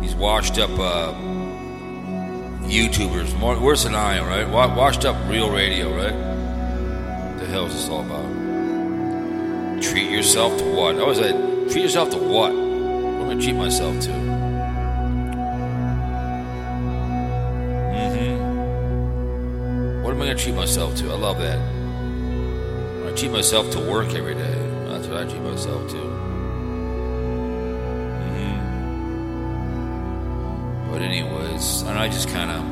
[0.00, 1.12] these washed up uh,
[2.68, 3.38] YouTubers?
[3.38, 4.48] More, worse than I am, right?
[4.48, 7.38] Wa- Washed up real radio, right?
[7.38, 8.22] The hell is this all about?
[9.82, 10.96] Treat yourself to what?
[10.96, 11.34] I was like,
[11.70, 12.52] treat yourself to what?
[12.52, 14.10] What am I treat myself to?
[18.72, 20.02] Mm-hmm.
[20.02, 21.10] What am I gonna treat myself to?
[21.10, 21.58] I love that.
[23.08, 24.58] I treat myself to work every day.
[24.88, 26.11] That's what I treat myself to.
[31.02, 32.62] But anyways, and I just kind of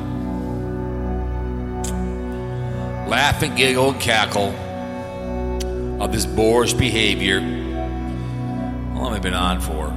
[3.09, 4.55] laugh and giggle and cackle
[6.01, 7.41] of this boorish behavior.
[7.41, 9.87] How long have I been on for?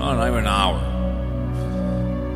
[0.00, 0.78] Oh, not even an hour.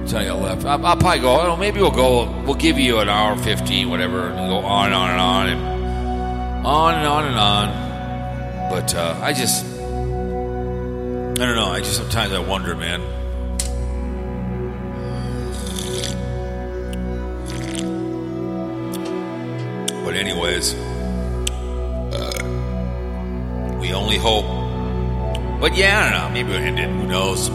[0.01, 0.65] Until I got left.
[0.65, 1.45] I'll, I'll probably go.
[1.45, 2.29] Know, maybe we'll go.
[2.43, 6.67] We'll give you an hour fifteen, whatever, and go on and on and on and
[6.67, 7.71] on and on and on.
[8.71, 11.71] But uh, I just, I don't know.
[11.71, 13.19] I just sometimes I wonder, man.
[20.11, 20.75] But anyways,
[22.13, 24.45] uh, we only hope.
[25.61, 26.31] But yeah, I don't know.
[26.35, 26.91] Maybe we'll end it.
[26.91, 27.49] Who knows?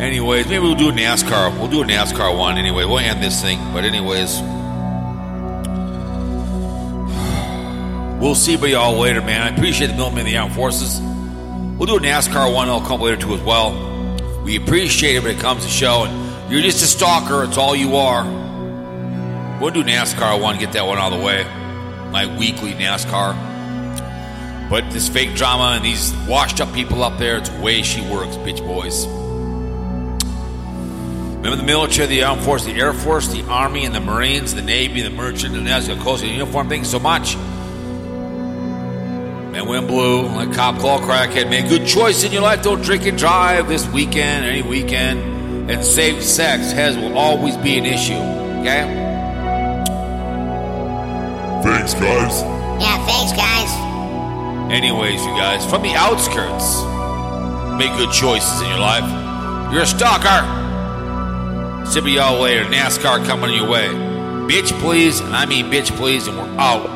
[0.00, 1.58] Anyways, maybe we'll do a NASCAR.
[1.58, 2.84] We'll do a NASCAR one anyway.
[2.84, 3.58] We'll end this thing.
[3.72, 4.40] But anyways,
[8.22, 9.42] we'll see about y'all later, man.
[9.42, 11.00] I appreciate the military and the armed forces.
[11.00, 12.68] We'll do a NASCAR one.
[12.68, 13.72] I'll come later too as well.
[14.44, 16.04] We appreciate it when it comes to show.
[16.04, 17.42] And you're just a stalker.
[17.42, 18.43] It's all you are.
[19.64, 20.58] We'll do NASCAR one.
[20.58, 21.42] Get that one out of the way.
[22.10, 24.68] My weekly NASCAR.
[24.68, 28.02] But this fake drama and these washed up people up there, it's the way she
[28.02, 29.06] works, bitch boys.
[31.36, 34.60] Remember the military, the armed force, the air force, the army, and the marines, the
[34.60, 36.68] navy, the merchant, the national coast, the uniform.
[36.68, 37.34] Thank you so much.
[39.50, 41.48] Man, win blue, like cop call crackhead.
[41.48, 42.62] Man, good choice in your life.
[42.62, 45.70] Don't drink and drive this weekend, any weekend.
[45.70, 48.12] And safe sex has will always be an issue.
[48.60, 49.03] Okay.
[51.84, 52.40] Thanks, guys.
[52.80, 54.72] Yeah, thanks, guys.
[54.72, 56.80] Anyways, you guys, from the outskirts,
[57.76, 59.04] make good choices in your life.
[59.70, 60.40] You're a stalker.
[61.84, 62.64] See y'all later.
[62.64, 63.88] NASCAR coming your way.
[64.48, 66.93] Bitch, please, and I mean bitch, please, and we're out.